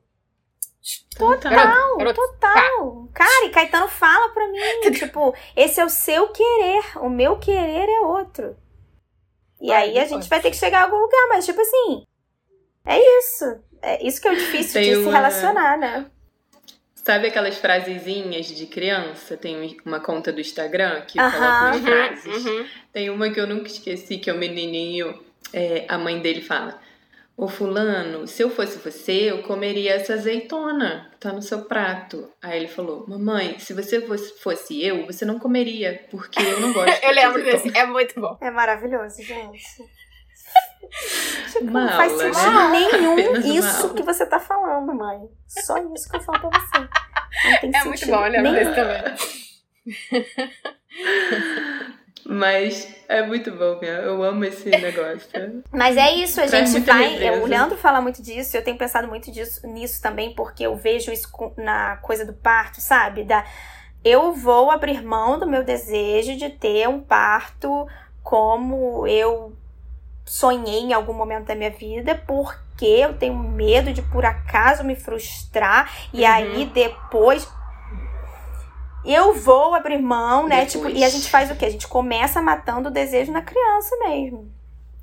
[1.17, 1.51] Total.
[1.51, 3.09] Garoto, garoto, Total.
[3.13, 4.59] Cara, e Caetano fala pra mim,
[4.93, 8.55] tipo, esse é o seu querer, o meu querer é outro.
[9.61, 12.05] E Vai, aí a gente vai ter que chegar a algum lugar, mas tipo assim,
[12.85, 13.45] é isso.
[13.81, 16.05] É isso que é o difícil Tem de se uma- relacionar, né?
[16.95, 19.35] Sabe aquelas frasezinhas de criança?
[19.37, 21.31] Tem uma conta do Instagram que Aham.
[21.31, 22.45] coloca umas Uhum, frases.
[22.45, 22.67] uhum.
[22.93, 25.21] Tem uma que eu nunca esqueci, que é o menininho,
[25.53, 26.79] é, a mãe dele fala:
[27.35, 32.31] Ô fulano, se eu fosse você, eu comeria essa azeitona que tá no seu prato.
[32.41, 36.71] Aí ele falou: Mamãe, se você fosse, fosse eu, você não comeria, porque eu não
[36.71, 38.37] gosto Eu de lembro azeitona." desse, é muito bom.
[38.39, 39.63] É maravilhoso, gente.
[41.51, 42.69] Tipo, não faz aula, sentido né?
[42.69, 45.27] nenhum Apenas isso que você tá falando, mãe.
[45.47, 46.77] Só isso que eu falo pra você.
[47.49, 48.63] Não tem É muito sentido bom, eu lembro nenhum.
[48.63, 49.01] desse também.
[52.25, 53.93] Mas é muito bom, minha.
[53.93, 55.63] eu amo esse negócio.
[55.71, 57.09] Mas é isso, a Traz gente vai.
[57.17, 57.41] leveza.
[57.41, 61.11] O Leandro fala muito disso, eu tenho pensado muito disso, nisso também, porque eu vejo
[61.11, 63.23] isso na coisa do parto, sabe?
[63.23, 63.43] Da,
[64.03, 67.87] eu vou abrir mão do meu desejo de ter um parto
[68.21, 69.53] como eu
[70.25, 74.95] sonhei em algum momento da minha vida, porque eu tenho medo de por acaso me
[74.95, 76.27] frustrar e Uhum.
[76.31, 77.45] aí depois
[79.05, 80.65] eu vou abrir mão, né?
[80.65, 80.71] Depois.
[80.71, 81.65] Tipo, e a gente faz o quê?
[81.65, 84.51] A gente começa matando o desejo na criança mesmo.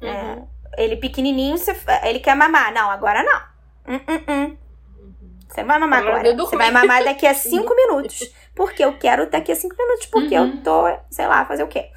[0.03, 0.09] Uhum.
[0.09, 2.73] É, ele pequenininho, você- ele quer mamar.
[2.73, 3.95] Não, agora não.
[3.95, 4.57] Hum, hum, hum.
[5.49, 6.37] Você vai mamar Agora agora.
[6.37, 8.33] Você vai mamar daqui a cinco minutos.
[8.55, 10.07] Porque eu quero daqui a cinco minutos.
[10.07, 10.57] Porque Uhum.
[10.59, 11.91] eu tô, sei lá, fazer o quê?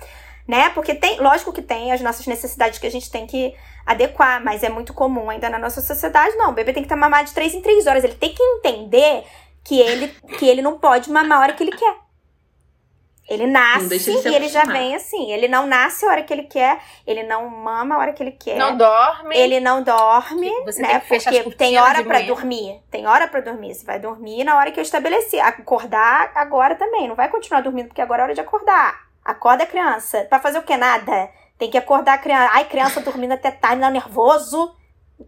[0.48, 0.70] Né?
[0.72, 3.54] Porque tem, lógico que tem as nossas necessidades que a gente tem que
[3.86, 6.36] adequar, mas é muito comum ainda na nossa sociedade.
[6.36, 8.04] Não, o bebê tem que estar mamado de três em três horas.
[8.04, 9.24] Ele tem que entender
[9.64, 10.08] que ele,
[10.38, 12.04] que ele não pode mamar a hora que ele quer.
[13.30, 15.32] Ele nasce ele e ele já vem assim.
[15.32, 18.34] Ele não nasce a hora que ele quer, ele não mama a hora que ele
[18.34, 18.58] quer.
[18.58, 19.36] Não dorme.
[19.36, 21.00] Ele não dorme, Você né?
[21.00, 22.28] tem Porque tem hora manhã.
[22.28, 22.84] dormir.
[22.92, 23.74] Tem hora pra dormir.
[23.76, 25.40] Você vai dormir na hora que eu estabeleci.
[25.40, 27.08] Acordar agora também.
[27.08, 29.02] Não vai continuar dormindo porque agora é hora de acordar.
[29.24, 30.26] Acorda a criança.
[30.26, 30.76] Pra fazer o que?
[30.76, 31.30] Nada.
[31.58, 32.52] Tem que acordar a criança.
[32.54, 34.76] Ai, criança dormindo até tarde, não nervoso.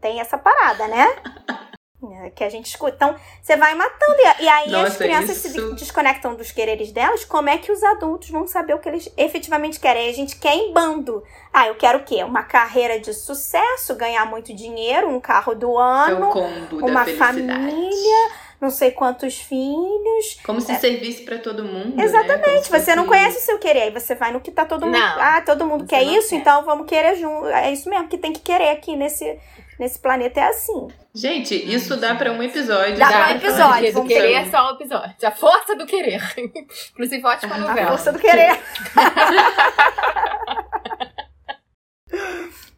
[0.01, 1.07] Tem essa parada, né?
[2.01, 2.93] né, que a gente escuta.
[2.95, 4.15] Então, você vai matando.
[4.39, 7.23] E aí Nossa, as crianças isso- se desconectam dos quereres delas.
[7.25, 10.09] Como é que os adultos vão saber o que eles efetivamente querem?
[10.09, 11.23] A gente quer em bando.
[11.53, 12.23] Ah, eu quero o quê?
[12.23, 16.29] Uma carreira de sucesso, ganhar muito dinheiro, um carro do É ano,
[16.71, 20.39] uma família, não sei quantos filhos.
[20.45, 21.99] Como se servisse pra todo mundo.
[21.99, 22.37] Exatamente.
[22.47, 22.53] Né?
[22.53, 23.81] Como se Você não fosse- conhece o seu querer.
[23.83, 24.97] Aí você vai no que tá todo mundo.
[24.97, 25.19] Não.
[25.21, 26.35] Ah, todo mundo quer não isso, quer.
[26.37, 27.47] então vamos querer junto.
[27.47, 29.37] É isso mesmo que tem que querer aqui nesse,
[29.80, 30.39] nesse planeta.
[30.39, 30.88] É assim.
[31.13, 32.97] Gente, isso dá pra um episódio.
[32.97, 33.88] Dá só pra um episódio.
[33.88, 35.15] Do vamos querer é só um episódio.
[35.23, 36.21] A força do querer.
[36.91, 37.88] Inclusive, ótima A novela.
[37.89, 38.59] força do querer.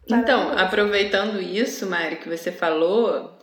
[0.10, 3.38] Então, aproveitando isso, Mari, que você falou,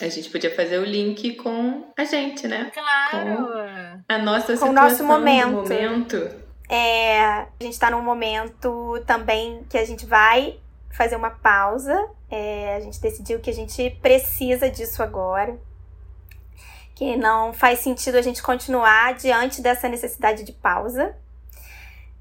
[0.00, 2.72] a gente podia fazer o link com a gente, né?
[2.74, 3.48] Claro.
[4.08, 5.52] A nossa Com o nosso momento.
[5.52, 6.28] momento.
[6.68, 10.58] É, a gente tá num momento também que a gente vai
[10.92, 12.08] fazer uma pausa.
[12.30, 15.56] É, a gente decidiu que a gente precisa disso agora.
[16.94, 21.16] Que não faz sentido a gente continuar diante dessa necessidade de pausa.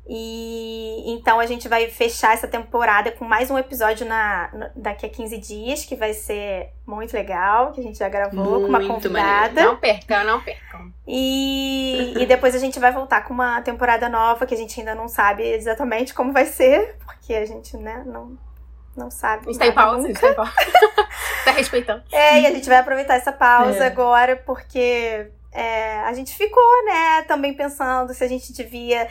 [0.07, 5.05] E então a gente vai fechar essa temporada com mais um episódio na, no- daqui
[5.05, 8.80] a 15 dias, que vai ser muito legal, que a gente já gravou com uma
[8.80, 9.63] Muito convidada.
[9.63, 10.91] Não percam, não percam.
[11.07, 14.95] E, e depois a gente vai voltar com uma temporada nova que a gente ainda
[14.95, 18.38] não sabe exatamente como vai ser, porque a gente, né, não,
[18.95, 19.43] não sabe.
[19.43, 20.07] A gente tá em pausa, a nunca.
[20.07, 20.53] gente tá em pausa.
[21.45, 22.03] tá respeitando.
[22.11, 23.87] É, e a gente vai aproveitar essa pausa É.
[23.87, 29.07] agora, porque é, a gente ficou, né, também pensando se a gente devia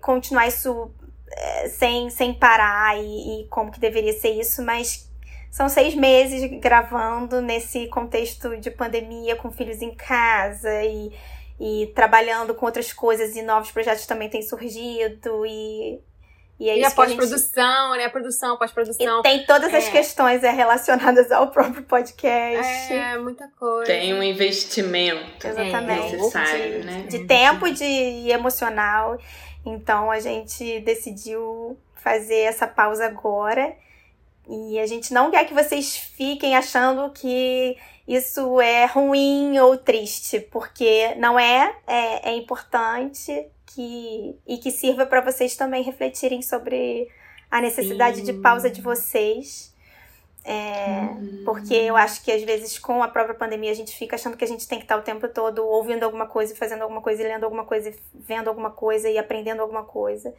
[0.00, 0.90] continuar isso
[1.30, 5.10] é, sem, sem parar e, e como que deveria ser isso, mas
[5.50, 11.12] são seis meses gravando nesse contexto de pandemia, com filhos em casa e,
[11.60, 16.00] e trabalhando com outras coisas e novos projetos também têm surgido e,
[16.62, 16.94] e é E a a gente...
[16.96, 18.04] pós-produção, né?
[18.04, 19.18] A produção, pós-produção.
[19.18, 19.90] E tem todas as É.
[19.90, 22.92] questões é, relacionadas ao próprio podcast.
[22.92, 23.86] É, muita coisa.
[23.86, 26.16] Tem um investimento Exatamente.
[26.16, 27.06] necessário, de, né?
[27.08, 29.18] de tempo e de emocional.
[29.66, 33.74] Então a gente decidiu fazer essa pausa agora.
[34.48, 40.38] E a gente não quer que vocês fiquem achando que isso é ruim ou triste,
[40.38, 47.08] porque não é, é, é importante que, e que sirva para vocês também refletirem sobre
[47.50, 48.42] a necessidade de Sim.
[48.42, 49.72] pausa de vocês.
[50.44, 51.08] É,
[51.44, 54.42] porque eu acho que às vezes com a própria pandemia a gente fica achando que
[54.42, 57.44] a gente tem que estar o tempo todo ouvindo alguma coisa, fazendo alguma coisa, lendo
[57.44, 60.34] alguma coisa, vendo alguma coisa e aprendendo alguma coisa.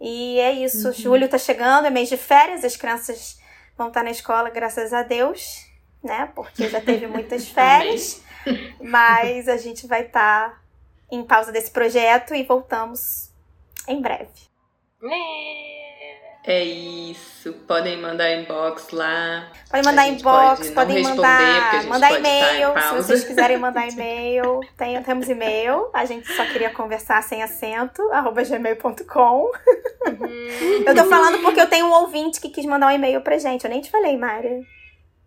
[0.00, 0.92] E é isso.
[0.92, 3.40] Julho tá chegando, é mês de férias, as crianças
[3.78, 5.64] vão estar na escola, graças a Deus,
[6.02, 6.30] né?
[6.34, 8.20] Porque já teve muitas férias.
[8.80, 10.60] mas a gente vai estar
[11.10, 13.30] em pausa desse projeto e voltamos
[13.88, 14.30] em breve.
[15.02, 15.76] É.
[16.46, 17.52] É isso.
[17.66, 19.50] Podem mandar inbox lá.
[19.68, 22.82] Pode mandar A gente inbox, pode não podem mandar, gente mandar pode estar em e-mail.
[22.82, 25.90] Se vocês quiserem mandar e-mail, tem, temos e-mail.
[25.92, 29.50] A gente só queria conversar sem acento, arroba gmail.com.
[30.06, 30.84] Uhum.
[30.86, 33.64] Eu tô falando porque eu tenho um ouvinte que quis mandar um e-mail pra gente.
[33.64, 34.64] Eu nem te falei, Mari.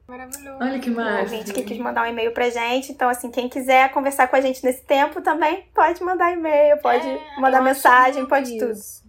[0.10, 0.58] Maravilhoso.
[0.60, 1.22] Olha que massa.
[1.22, 2.92] ouvinte que quis mandar um e-mail pra gente.
[2.92, 7.08] Então, assim, quem quiser conversar com a gente nesse tempo também pode mandar e-mail, pode
[7.08, 8.72] É, mandar mensagem, pode tudo.
[8.72, 9.04] isso.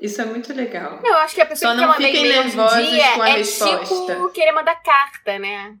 [0.00, 0.98] Isso é muito legal.
[1.02, 2.56] Não, eu acho que a pessoa Só que não quer mandar fiquem e-mail hoje em
[2.56, 4.14] nervosos dia com a é resposta.
[4.14, 5.76] tipo querer mandar carta, né?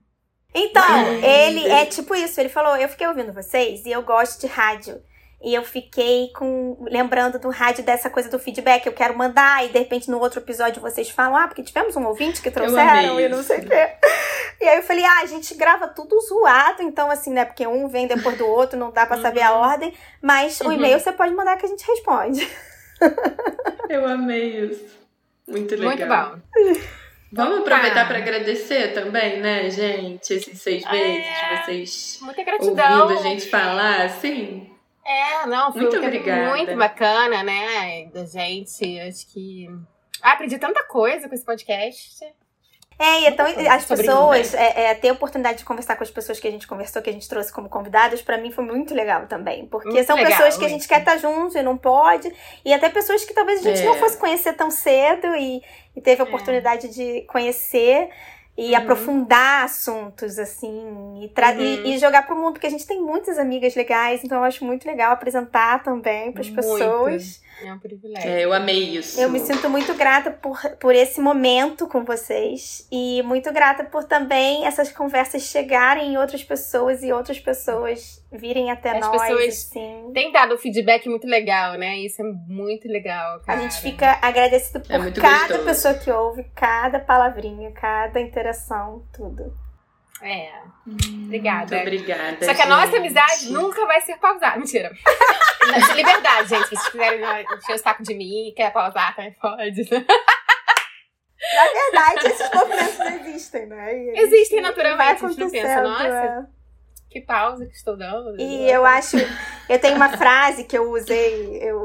[0.54, 0.84] Então,
[1.22, 1.46] É.
[1.46, 2.38] ele é tipo isso.
[2.38, 5.00] Ele falou: Eu fiquei ouvindo vocês e eu gosto de rádio.
[5.42, 8.84] E eu fiquei com lembrando do rádio dessa coisa do feedback.
[8.86, 12.06] Eu quero mandar, e de repente no outro episódio vocês falam: Ah, porque tivemos um
[12.06, 13.88] ouvinte que trouxeram amei e não sei o quê.
[14.60, 17.46] E aí eu falei: Ah, a gente grava tudo zoado, então assim, né?
[17.46, 19.94] Porque um vem depois do outro, não dá pra saber a ordem.
[20.20, 20.72] Mas o Uhum.
[20.72, 22.46] e-mail você pode mandar que a gente responde.
[23.88, 24.98] Eu amei isso.
[25.48, 26.36] Muito legal.
[26.54, 26.80] Muito bom.
[27.32, 28.04] Vamos aproveitar Tá.
[28.06, 30.34] para agradecer também, né, gente?
[30.34, 31.62] Esses seis meses É.
[31.64, 33.02] vocês Muita gratidão.
[33.02, 34.68] ouvindo a gente falar, assim.
[35.10, 36.50] É, não, foi Muito um obrigada.
[36.50, 38.06] muito bacana, né?
[38.12, 39.00] Da gente.
[39.00, 39.68] Acho que.
[40.22, 42.24] Ah, aprendi tanta coisa com esse podcast.
[43.02, 46.38] É, e então as pessoas, é, é, ter a oportunidade de conversar com as pessoas
[46.38, 49.26] que a gente conversou, que a gente trouxe como convidados, pra mim foi muito legal
[49.26, 49.64] também.
[49.66, 52.30] Porque Muito são legal, pessoas que a gente quer estar junto e não pode.
[52.62, 53.86] E até pessoas que talvez a gente É.
[53.86, 55.62] não fosse conhecer tão cedo e,
[55.96, 56.28] e teve a É.
[56.28, 58.10] oportunidade de conhecer
[58.56, 58.76] e Uhum.
[58.76, 60.68] aprofundar assuntos, assim,
[61.22, 61.60] e, Uhum.
[61.86, 64.64] e, e jogar pro mundo, porque a gente tem muitas amigas legais, então eu acho
[64.64, 66.56] muito legal apresentar também pras Muito.
[66.62, 67.40] pessoas.
[67.64, 68.28] É um privilégio.
[68.30, 69.20] É, eu amei isso.
[69.20, 74.04] Eu me sinto muito grata por, por esse momento com vocês e muito grata por
[74.04, 79.48] também essas conversas chegarem em outras pessoas e outras pessoas virem até As nós, pessoas
[79.48, 80.10] assim.
[80.14, 81.98] Tem dado um feedback muito legal, né?
[81.98, 83.60] Isso é muito legal, A cara.
[83.62, 85.64] gente fica agradecido por É cada gostoso.
[85.64, 89.52] pessoa que ouve, cada palavrinha, cada interação, tudo.
[90.22, 90.50] É.
[90.86, 91.76] Obrigada.
[91.76, 92.44] Muito obrigada.
[92.44, 94.58] Só que a nossa amizade nunca vai ser pausada.
[94.58, 94.90] Mentira.
[94.90, 96.68] De liberdade, gente.
[96.68, 97.20] Se vocês quiserem
[97.56, 99.88] encher o saco de mim e quer pausar, também pode.
[101.54, 103.94] Na verdade, esses movimentos existem, né?
[104.14, 105.24] Existem naturalmente.
[105.24, 106.42] A gente não pensa, nossa, é.
[107.08, 108.38] que pausa que estou dando.
[108.38, 109.16] E eu acho.
[109.68, 111.79] Eu tenho uma frase que eu usei, eu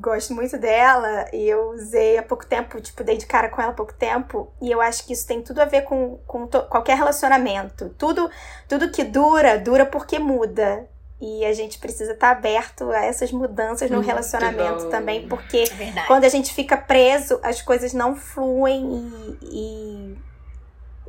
[0.00, 3.72] gosto muito dela, e eu usei há pouco tempo, tipo, dei de cara com ela
[3.72, 6.96] há pouco tempo, e eu acho que isso tem tudo a ver com, com qualquer
[6.96, 7.90] relacionamento.
[7.98, 8.30] Tudo,
[8.68, 10.88] tudo que dura, dura porque muda.
[11.20, 14.90] E a gente precisa estar tá aberto a essas mudanças no Muito relacionamento bom.
[14.90, 20.18] também, porque é quando a gente fica preso, as coisas não fluem e, e,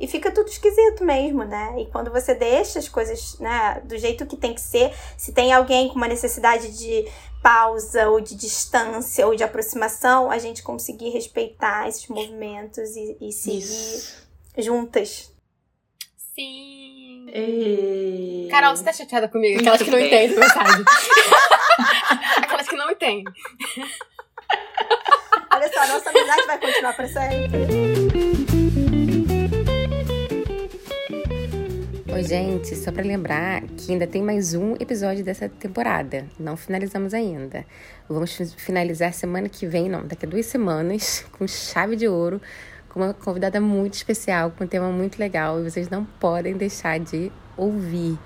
[0.02, 1.74] e, fica tudo esquisito mesmo, né?
[1.78, 5.52] E quando você deixa as coisas né, do jeito que tem que ser, se tem
[5.52, 7.08] alguém com uma necessidade de
[7.42, 13.32] pausa ou de distância ou de aproximação, a gente conseguir respeitar esses movimentos e, e
[13.32, 14.28] seguir Isso.
[14.58, 15.32] juntas.
[16.34, 17.26] Sim.
[17.28, 18.48] E...
[18.50, 19.60] Carol, você tá chateada comigo?
[19.60, 20.84] Aquelas que não entendem mensagem.
[22.38, 23.24] Aquelas que não entendem.
[25.54, 28.01] Olha só, a nossa amizade vai continuar pra sempre.
[32.12, 36.26] Oi, gente, só para lembrar que ainda tem mais um episódio dessa temporada.
[36.38, 37.64] Não finalizamos ainda.
[38.06, 42.38] Vamos finalizar semana que vem, não, daqui a duas semanas, com chave de ouro,
[42.90, 47.00] com uma convidada muito especial, com um tema muito legal e vocês não podem deixar
[47.00, 48.18] de ouvir.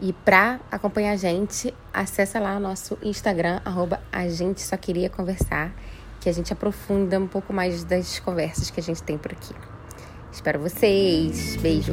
[0.00, 5.08] E para acompanhar a gente, acessa lá o nosso Instagram, arroba a gente só queria
[5.08, 5.72] conversar,
[6.20, 9.54] que a gente aprofunda um pouco mais das conversas que a gente tem por aqui.
[10.32, 11.54] Espero vocês.
[11.56, 11.92] Beijo.